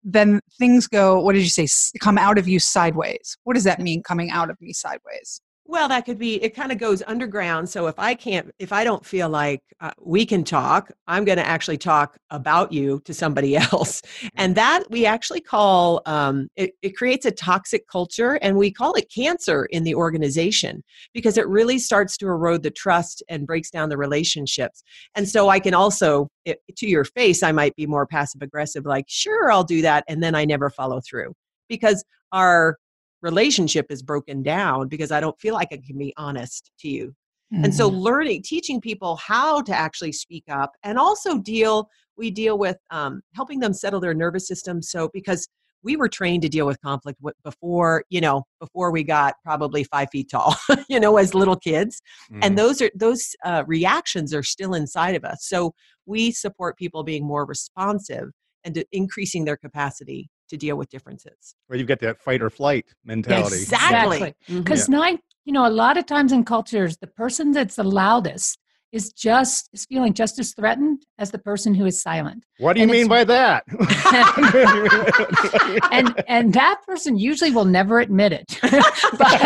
then 0.03 0.39
things 0.57 0.87
go? 0.87 1.19
What 1.19 1.33
did 1.33 1.43
you 1.43 1.49
say? 1.49 1.67
Come 1.99 2.17
out 2.17 2.37
of 2.37 2.47
you 2.47 2.59
sideways. 2.59 3.37
What 3.43 3.53
does 3.53 3.63
that 3.63 3.79
mean? 3.79 4.03
Coming 4.03 4.29
out 4.31 4.49
of 4.49 4.59
me 4.61 4.73
sideways. 4.73 5.41
Well, 5.65 5.87
that 5.87 6.05
could 6.05 6.19
be, 6.19 6.43
it 6.43 6.53
kind 6.53 6.73
of 6.73 6.77
goes 6.77 7.01
underground. 7.07 7.69
So 7.69 7.87
if 7.87 7.97
I 7.97 8.15
can't, 8.15 8.51
if 8.59 8.73
I 8.73 8.83
don't 8.83 9.05
feel 9.05 9.29
like 9.29 9.61
uh, 9.79 9.91
we 10.01 10.25
can 10.25 10.43
talk, 10.43 10.91
I'm 11.07 11.23
going 11.23 11.37
to 11.37 11.47
actually 11.47 11.77
talk 11.77 12.17
about 12.29 12.73
you 12.73 12.99
to 13.05 13.13
somebody 13.13 13.55
else. 13.71 14.01
And 14.35 14.55
that 14.55 14.83
we 14.89 15.05
actually 15.05 15.39
call, 15.39 16.01
um, 16.05 16.49
it, 16.57 16.73
it 16.81 16.97
creates 16.97 17.25
a 17.25 17.31
toxic 17.31 17.87
culture 17.87 18.33
and 18.41 18.57
we 18.57 18.71
call 18.71 18.93
it 18.95 19.09
cancer 19.13 19.65
in 19.65 19.85
the 19.85 19.95
organization 19.95 20.83
because 21.13 21.37
it 21.37 21.47
really 21.47 21.79
starts 21.79 22.17
to 22.17 22.27
erode 22.27 22.63
the 22.63 22.71
trust 22.71 23.23
and 23.29 23.47
breaks 23.47 23.69
down 23.69 23.87
the 23.87 23.97
relationships. 23.97 24.83
And 25.15 25.29
so 25.29 25.47
I 25.47 25.61
can 25.61 25.73
also, 25.73 26.27
it, 26.43 26.59
to 26.75 26.87
your 26.87 27.05
face, 27.05 27.41
I 27.41 27.53
might 27.53 27.75
be 27.77 27.87
more 27.87 28.05
passive 28.05 28.41
aggressive, 28.41 28.85
like, 28.85 29.05
sure, 29.07 29.49
I'll 29.49 29.63
do 29.63 29.81
that. 29.83 30.03
And 30.09 30.21
then 30.21 30.35
I 30.35 30.43
never 30.43 30.69
follow 30.69 30.99
through 30.99 31.33
because 31.69 32.03
our 32.33 32.77
relationship 33.23 33.87
is 33.89 34.03
broken 34.03 34.43
down 34.43 34.87
because 34.87 35.11
I 35.11 35.19
don't 35.19 35.39
feel 35.39 35.55
like 35.55 35.69
I 35.71 35.77
can 35.77 35.97
be 35.97 36.13
honest 36.17 36.71
to 36.81 36.89
you. 36.89 37.15
And 37.51 37.73
so 37.73 37.89
Mhm. 37.89 38.01
learning, 38.01 38.41
teaching 38.43 38.81
people 38.81 39.15
how 39.15 39.61
to 39.61 39.75
actually 39.75 40.11
speak 40.11 40.43
up 40.49 40.71
and 40.83 40.97
also 40.97 41.37
deal, 41.37 41.87
we 42.17 42.31
deal 42.31 42.57
with 42.57 42.77
um, 42.91 43.21
helping 43.35 43.59
them 43.59 43.73
settle 43.73 43.99
their 43.99 44.13
nervous 44.15 44.47
system. 44.47 44.81
So 44.81 45.09
because 45.13 45.47
we 45.83 45.95
were 45.95 46.09
trained 46.09 46.41
to 46.43 46.49
deal 46.49 46.65
with 46.65 46.79
conflict 46.81 47.19
before, 47.43 48.05
you 48.09 48.21
know, 48.21 48.43
before 48.59 48.89
we 48.91 49.03
got 49.03 49.35
probably 49.43 49.83
five 49.83 50.07
feet 50.11 50.29
tall, 50.31 50.55
you 50.89 50.99
know, 50.99 51.17
as 51.17 51.33
little 51.35 51.57
kids 51.57 52.01
Mm. 52.31 52.39
and 52.41 52.57
those 52.57 52.81
are 52.81 52.91
those 52.95 53.35
uh, 53.45 53.63
reactions 53.67 54.33
are 54.33 54.43
still 54.43 54.73
inside 54.73 55.15
of 55.15 55.23
us 55.23 55.45
so 55.47 55.73
we 56.05 56.31
support 56.31 56.77
people 56.77 57.03
being 57.03 57.25
more 57.25 57.45
responsive 57.45 58.29
and 58.63 58.75
to 58.75 58.85
increasing 58.91 59.45
their 59.45 59.57
capacity 59.57 60.29
to 60.53 60.57
deal 60.57 60.77
with 60.77 60.89
differences 60.89 61.55
where 61.67 61.77
you've 61.79 61.87
got 61.87 61.99
that 61.99 62.17
fight 62.19 62.41
or 62.41 62.49
flight 62.49 62.85
mentality. 63.03 63.57
exactly 63.57 64.17
Exactly. 64.17 64.33
Mhm. 64.49 64.63
because 64.63 64.87
nine 64.87 65.19
you 65.45 65.51
know 65.53 65.65
a 65.67 65.75
lot 65.83 65.97
of 65.97 66.05
times 66.05 66.31
in 66.31 66.45
cultures 66.45 66.97
the 66.97 67.07
person 67.07 67.51
that's 67.51 67.75
the 67.75 67.83
loudest 67.83 68.59
is 68.91 69.11
just 69.11 69.67
is 69.73 69.85
feeling 69.85 70.13
just 70.13 70.37
as 70.37 70.53
threatened 70.53 71.01
as 71.17 71.31
the 71.31 71.39
person 71.39 71.73
who 71.73 71.85
is 71.87 71.99
silent 71.99 72.45
What 72.59 72.73
do 72.73 72.81
you 72.81 72.83
And 72.83 72.91
mean 72.91 73.07
by 73.07 73.23
that? 73.23 73.63
and 75.91 76.23
and 76.27 76.53
that 76.53 76.81
person 76.85 77.17
usually 77.17 77.49
will 77.49 77.65
never 77.65 77.99
admit 77.99 78.31
it 78.31 78.59
but 79.17 79.41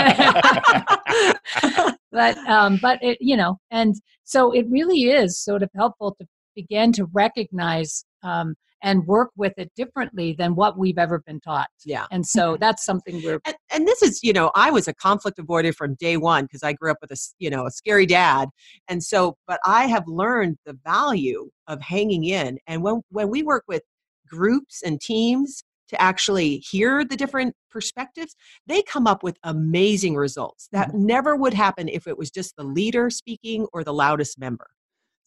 but 2.11 2.37
um 2.49 2.79
but 2.81 2.99
it 3.01 3.17
you 3.21 3.37
know 3.37 3.57
and 3.71 3.95
so 4.25 4.51
it 4.51 4.65
really 4.69 5.03
is 5.03 5.39
sort 5.39 5.63
of 5.63 5.69
helpful 5.73 6.13
to 6.19 6.27
begin 6.53 6.91
to 6.91 7.05
recognize 7.13 8.03
um 8.23 8.55
and 8.83 9.05
work 9.07 9.31
with 9.35 9.53
it 9.57 9.71
differently 9.75 10.33
than 10.33 10.55
what 10.55 10.77
we've 10.77 10.97
ever 10.97 11.19
been 11.19 11.39
taught. 11.39 11.69
Yeah. 11.85 12.05
And 12.11 12.25
so 12.25 12.57
that's 12.61 12.85
something 12.85 13.21
we're 13.23 13.39
and, 13.45 13.55
and 13.71 13.87
this 13.87 14.01
is 14.01 14.23
you 14.23 14.33
know 14.33 14.51
i 14.55 14.69
was 14.71 14.87
a 14.87 14.93
conflict 14.93 15.37
avoider 15.39 15.73
from 15.73 15.95
day 15.95 16.17
one 16.17 16.45
because 16.45 16.63
i 16.63 16.73
grew 16.73 16.91
up 16.91 16.97
with 17.01 17.11
a, 17.11 17.17
you 17.39 17.49
know 17.49 17.65
a 17.65 17.71
scary 17.71 18.05
dad. 18.05 18.49
And 18.87 19.03
so 19.03 19.37
but 19.47 19.59
i 19.65 19.85
have 19.85 20.03
learned 20.07 20.57
the 20.65 20.77
value 20.85 21.49
of 21.67 21.81
hanging 21.81 22.25
in. 22.25 22.57
And 22.67 22.83
when 22.83 23.01
when 23.09 23.29
we 23.29 23.43
work 23.43 23.63
with 23.67 23.83
groups 24.29 24.81
and 24.83 24.99
teams 24.99 25.63
to 25.89 26.01
actually 26.01 26.57
hear 26.57 27.05
the 27.05 27.15
different 27.15 27.55
perspectives 27.69 28.35
they 28.65 28.81
come 28.83 29.07
up 29.07 29.23
with 29.23 29.37
amazing 29.43 30.15
results 30.15 30.67
that 30.71 30.93
never 30.93 31.35
would 31.35 31.53
happen 31.53 31.87
if 31.87 32.07
it 32.07 32.17
was 32.17 32.29
just 32.29 32.55
the 32.57 32.63
leader 32.63 33.09
speaking 33.09 33.65
or 33.71 33.83
the 33.83 33.93
loudest 33.93 34.37
member. 34.39 34.67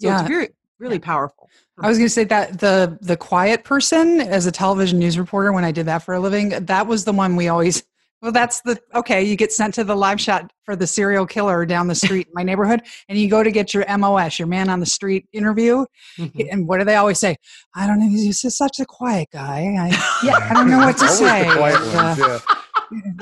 So 0.01 0.09
Yeah. 0.09 0.21
it's 0.21 0.29
very 0.29 0.49
really 0.81 0.99
powerful 0.99 1.49
I 1.83 1.89
was 1.89 1.97
going 1.99 2.07
to 2.09 2.13
say 2.13 2.25
that 2.25 2.59
the 2.59 2.99
the 3.01 3.17
quiet 3.17 3.65
person 3.65 4.21
as 4.21 4.47
a 4.47 4.53
television 4.53 4.99
news 4.99 5.19
reporter 5.19 5.53
when 5.53 5.65
I 5.65 5.73
did 5.73 5.87
that 5.87 5.99
for 6.03 6.15
a 6.15 6.21
living, 6.21 6.49
that 6.51 6.87
was 6.87 7.05
the 7.05 7.13
one 7.13 7.37
we 7.37 7.49
always 7.49 7.83
Well, 8.21 8.33
that's 8.33 8.61
the 8.63 8.79
okay. 8.95 9.23
You 9.23 9.35
get 9.35 9.51
sent 9.51 9.73
to 9.75 9.85
the 9.85 9.97
live 9.97 10.21
shot 10.21 10.53
for 10.67 10.77
the 10.77 10.87
serial 10.87 11.25
killer 11.27 11.65
down 11.65 11.87
the 11.89 11.95
street 11.95 12.27
in 12.27 12.33
my 12.35 12.43
neighborhood, 12.43 12.83
and 13.09 13.19
you 13.19 13.31
go 13.31 13.43
to 13.43 13.51
get 13.51 13.73
your 13.73 13.85
MOS, 13.99 14.39
your 14.39 14.47
man 14.49 14.69
on 14.69 14.79
the 14.81 14.85
street 14.87 15.27
interview. 15.33 15.87
Mhm. 16.19 16.49
And 16.53 16.69
what 16.69 16.79
do 16.81 16.85
they 16.85 16.97
always 16.97 17.19
say? 17.19 17.37
I 17.75 17.87
don't 17.87 17.99
know. 17.99 18.09
He's 18.09 18.43
just 18.43 18.59
such 18.59 18.79
a 18.79 18.85
quiet 18.85 19.29
guy. 19.33 19.61
I, 19.79 19.89
yeah, 20.23 20.37
I 20.51 20.53
don't 20.53 20.69
know 20.71 20.79
what 20.79 20.99
to 21.05 21.09
say. 21.09 21.49
the 21.49 21.55
quiet 21.55 21.77
Uh, 21.77 21.95
ones, 21.97 22.19
yeah. 22.19 22.39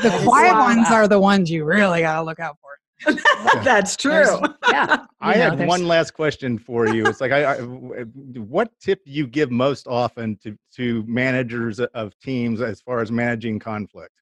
the 0.03 0.21
quiet 0.25 0.55
ones 0.55 0.89
are 0.91 1.07
the 1.07 1.21
ones 1.21 1.49
you 1.49 1.65
really 1.65 2.01
got 2.01 2.17
to 2.17 2.23
look 2.23 2.41
out 2.41 2.57
for. 2.61 2.71
That's 3.65 3.97
There's- 3.97 3.97
true. 3.97 4.49
yeah. 4.71 5.07
I 5.21 5.33
you 5.35 5.39
know, 5.39 5.57
had 5.57 5.69
one 5.69 5.87
last 5.87 6.13
question 6.13 6.59
for 6.59 6.89
you. 6.89 7.07
It's 7.07 7.21
like, 7.21 7.33
I, 7.33 7.55
I, 7.55 7.57
what 7.59 8.71
tip 8.81 9.05
do 9.05 9.11
you 9.11 9.27
give 9.27 9.51
most 9.51 9.87
often 9.89 10.37
to 10.43 10.57
to 10.77 11.05
managers 11.07 11.81
of 11.81 12.19
teams 12.21 12.61
as 12.61 12.81
far 12.81 13.01
as 13.01 13.11
managing 13.11 13.59
conflict? 13.59 14.13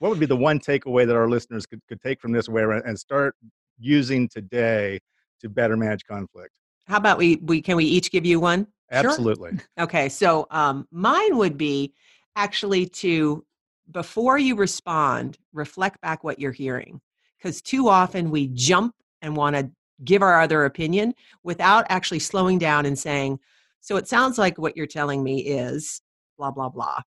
What 0.00 0.10
would 0.10 0.20
be 0.20 0.26
the 0.26 0.36
one 0.36 0.60
takeaway 0.60 1.06
that 1.06 1.16
our 1.16 1.28
listeners 1.28 1.66
could, 1.66 1.80
could 1.88 2.00
take 2.00 2.20
from 2.20 2.32
this 2.32 2.48
way 2.48 2.62
and 2.62 2.98
start 2.98 3.34
using 3.78 4.28
today 4.28 5.00
to 5.40 5.48
better 5.48 5.76
manage 5.76 6.04
conflict? 6.04 6.50
How 6.86 6.96
about 6.98 7.18
we 7.18 7.36
we 7.42 7.60
can 7.60 7.76
we 7.76 7.84
each 7.84 8.10
give 8.10 8.24
you 8.24 8.40
one? 8.40 8.66
Absolutely. 8.90 9.52
Okay, 9.80 10.08
so 10.08 10.46
um, 10.50 10.86
mine 10.90 11.36
would 11.36 11.56
be 11.56 11.92
actually 12.36 12.86
to 12.86 13.44
before 13.90 14.38
you 14.38 14.54
respond, 14.56 15.38
reflect 15.52 16.00
back 16.00 16.22
what 16.24 16.38
you're 16.38 16.52
hearing, 16.52 17.00
because 17.38 17.62
too 17.62 17.88
often 17.88 18.30
we 18.30 18.48
jump 18.48 18.94
and 19.22 19.36
want 19.36 19.56
to 19.56 19.70
give 20.04 20.22
our 20.22 20.40
other 20.40 20.64
opinion 20.64 21.14
without 21.42 21.86
actually 21.88 22.18
slowing 22.18 22.58
down 22.58 22.86
and 22.86 22.98
saying, 22.98 23.38
"So 23.80 23.96
it 23.96 24.08
sounds 24.08 24.38
like 24.38 24.58
what 24.58 24.76
you're 24.76 24.86
telling 24.86 25.22
me 25.22 25.40
is 25.40 26.00
blah 26.36 26.50
blah 26.50 26.68
blah." 26.68 27.00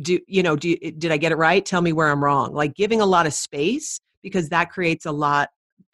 Do 0.00 0.18
you 0.26 0.42
know? 0.42 0.56
Do 0.56 0.76
did 0.76 1.12
I 1.12 1.16
get 1.16 1.32
it 1.32 1.36
right? 1.36 1.64
Tell 1.64 1.82
me 1.82 1.92
where 1.92 2.10
I'm 2.10 2.22
wrong. 2.22 2.52
Like 2.52 2.74
giving 2.74 3.00
a 3.00 3.06
lot 3.06 3.26
of 3.26 3.34
space 3.34 4.00
because 4.22 4.48
that 4.48 4.70
creates 4.70 5.06
a 5.06 5.12
lot. 5.12 5.50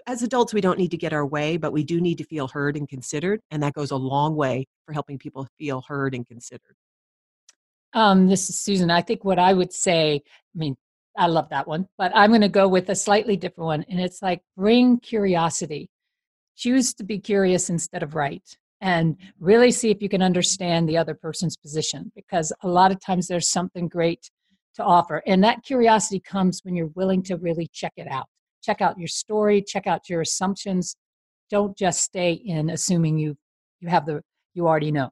As 0.06 0.22
adults, 0.22 0.54
we 0.54 0.60
don't 0.60 0.78
need 0.78 0.90
to 0.92 0.96
get 0.96 1.12
our 1.12 1.26
way, 1.26 1.56
but 1.56 1.72
we 1.72 1.84
do 1.84 2.00
need 2.00 2.18
to 2.18 2.24
feel 2.24 2.48
heard 2.48 2.76
and 2.76 2.88
considered, 2.88 3.40
and 3.50 3.62
that 3.62 3.74
goes 3.74 3.90
a 3.90 3.96
long 3.96 4.34
way 4.34 4.66
for 4.86 4.92
helping 4.92 5.18
people 5.18 5.46
feel 5.58 5.82
heard 5.86 6.14
and 6.14 6.26
considered. 6.26 6.74
Um, 7.92 8.28
this 8.28 8.48
is 8.48 8.58
Susan. 8.58 8.90
I 8.90 9.02
think 9.02 9.24
what 9.24 9.38
I 9.38 9.52
would 9.52 9.72
say, 9.72 10.22
I 10.24 10.58
mean, 10.58 10.76
I 11.16 11.26
love 11.26 11.48
that 11.50 11.66
one, 11.66 11.88
but 11.98 12.12
I'm 12.14 12.30
going 12.30 12.40
to 12.42 12.48
go 12.48 12.68
with 12.68 12.88
a 12.88 12.94
slightly 12.94 13.36
different 13.36 13.66
one. 13.66 13.84
And 13.88 14.00
it's 14.00 14.22
like 14.22 14.42
bring 14.56 14.98
curiosity. 14.98 15.90
Choose 16.56 16.94
to 16.94 17.04
be 17.04 17.18
curious 17.18 17.70
instead 17.70 18.02
of 18.02 18.14
right. 18.14 18.44
And 18.80 19.16
really 19.38 19.72
see 19.72 19.90
if 19.90 20.00
you 20.00 20.08
can 20.08 20.22
understand 20.22 20.88
the 20.88 20.96
other 20.96 21.14
person's 21.14 21.56
position 21.56 22.10
because 22.14 22.52
a 22.62 22.68
lot 22.68 22.92
of 22.92 23.00
times 23.00 23.28
there's 23.28 23.50
something 23.50 23.88
great 23.88 24.30
to 24.76 24.84
offer. 24.84 25.22
And 25.26 25.44
that 25.44 25.62
curiosity 25.64 26.20
comes 26.20 26.60
when 26.64 26.74
you're 26.74 26.90
willing 26.94 27.22
to 27.24 27.36
really 27.36 27.68
check 27.72 27.92
it 27.96 28.08
out. 28.08 28.26
Check 28.62 28.80
out 28.80 28.98
your 28.98 29.08
story, 29.08 29.62
check 29.62 29.86
out 29.86 30.08
your 30.08 30.20
assumptions. 30.20 30.96
Don't 31.50 31.76
just 31.76 32.00
stay 32.00 32.32
in 32.32 32.70
assuming 32.70 33.18
you 33.18 33.36
you 33.80 33.88
have 33.88 34.06
the 34.06 34.22
you 34.54 34.66
already 34.66 34.92
know. 34.92 35.10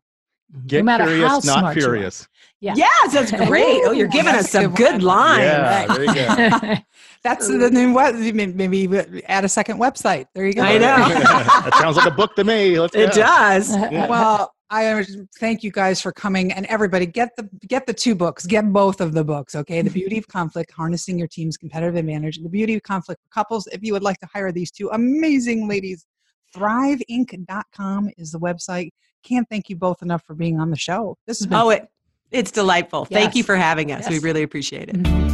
Mm-hmm. 0.55 0.67
Get 0.67 0.85
matter 0.85 1.05
how 1.05 1.11
curious, 1.11 1.31
not 1.33 1.43
smart 1.43 1.77
you 1.77 1.83
are. 1.83 1.85
furious. 1.87 2.29
Yeah. 2.61 2.75
Yes, 2.77 3.13
that's 3.13 3.31
great. 3.49 3.83
Oh, 3.85 3.93
you're 3.93 4.09
giving 4.09 4.35
us 4.35 4.51
some 4.51 4.65
a 4.65 4.69
good 4.69 4.77
good 4.77 4.93
one. 4.95 5.03
lines. 5.05 5.43
Yeah, 5.45 5.87
there 5.87 6.05
you 6.05 6.15
go. 6.61 6.75
That's 7.25 7.49
the 7.49 7.71
new 7.71 7.93
what? 7.93 8.15
Maybe 8.15 8.89
add 9.27 9.45
a 9.45 9.49
second 9.49 9.79
website. 9.79 10.27
There 10.35 10.47
you 10.47 10.55
go. 10.55 10.63
I 10.63 10.79
know. 10.79 10.97
that 11.09 11.75
sounds 11.79 11.97
like 11.97 12.07
a 12.07 12.11
book 12.13 12.35
to 12.37 12.45
me. 12.45 12.79
Let's 12.81 12.95
It 12.97 13.11
go. 13.11 13.17
does. 13.23 13.71
well 13.71 14.53
i 14.71 15.03
thank 15.41 15.63
you 15.63 15.71
guys 15.71 15.99
for 15.99 16.13
coming 16.13 16.53
and 16.53 16.67
everybody 16.67 17.07
get 17.07 17.35
the 17.39 17.49
get 17.67 17.87
the 17.87 17.93
two 17.95 18.15
books 18.15 18.45
get 18.45 18.71
both 18.71 19.01
of 19.01 19.15
the 19.15 19.25
books 19.25 19.55
okay 19.55 19.81
the 19.81 19.89
beauty 19.89 20.19
of 20.19 20.29
conflict 20.29 20.71
harnessing 20.73 21.19
your 21.19 21.27
team's 21.27 21.57
competitive 21.57 21.97
advantage 21.97 22.37
and 22.37 22.45
the 22.45 22.51
beauty 22.51 22.75
of 22.75 22.83
conflict 22.83 23.19
for 23.23 23.29
couples 23.33 23.67
if 23.69 23.83
you 23.83 23.95
would 23.95 24.03
like 24.03 24.19
to 24.19 24.27
hire 24.31 24.53
these 24.53 24.71
two 24.71 24.91
amazing 24.93 25.67
ladies 25.67 26.05
thriveinc.com 26.55 28.11
is 28.17 28.33
the 28.33 28.41
website 28.41 28.91
can't 29.23 29.49
thank 29.49 29.69
you 29.69 29.77
both 29.77 30.03
enough 30.03 30.23
for 30.25 30.35
being 30.35 30.59
on 30.59 30.71
the 30.71 30.77
show 30.77 31.17
this 31.27 31.39
has 31.39 31.47
been 31.47 31.59
Oh, 31.59 31.71
it, 31.71 31.89
it's 32.31 32.51
delightful. 32.51 33.07
Thank 33.07 33.35
you 33.35 33.43
for 33.43 33.57
having 33.57 33.91
us. 33.91 34.09
We 34.09 34.19
really 34.19 34.43
appreciate 34.43 34.91
it. 34.91 34.97
Mm-hmm. 34.97 35.29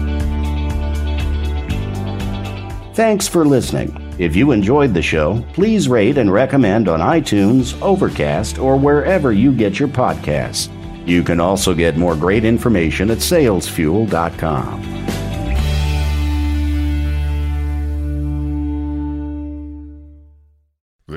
Thanks 2.94 3.27
for 3.27 3.44
listening. 3.44 4.14
If 4.18 4.37
you 4.37 4.53
enjoyed 4.53 4.94
the 4.94 5.03
show, 5.03 5.44
please 5.53 5.88
rate 5.88 6.16
and 6.16 6.33
recommend 6.33 6.88
on 6.88 7.00
iTunes, 7.00 7.81
Overcast, 7.83 8.59
or 8.59 8.77
wherever 8.77 9.33
you 9.33 9.50
get 9.53 9.81
your 9.81 9.88
podcasts. 9.88 10.70
You 11.05 11.24
can 11.24 11.40
also 11.40 11.74
get 11.74 11.96
more 11.96 12.14
great 12.14 12.44
information 12.44 13.11
at 13.11 13.18
salesfuel.com. 13.18 14.93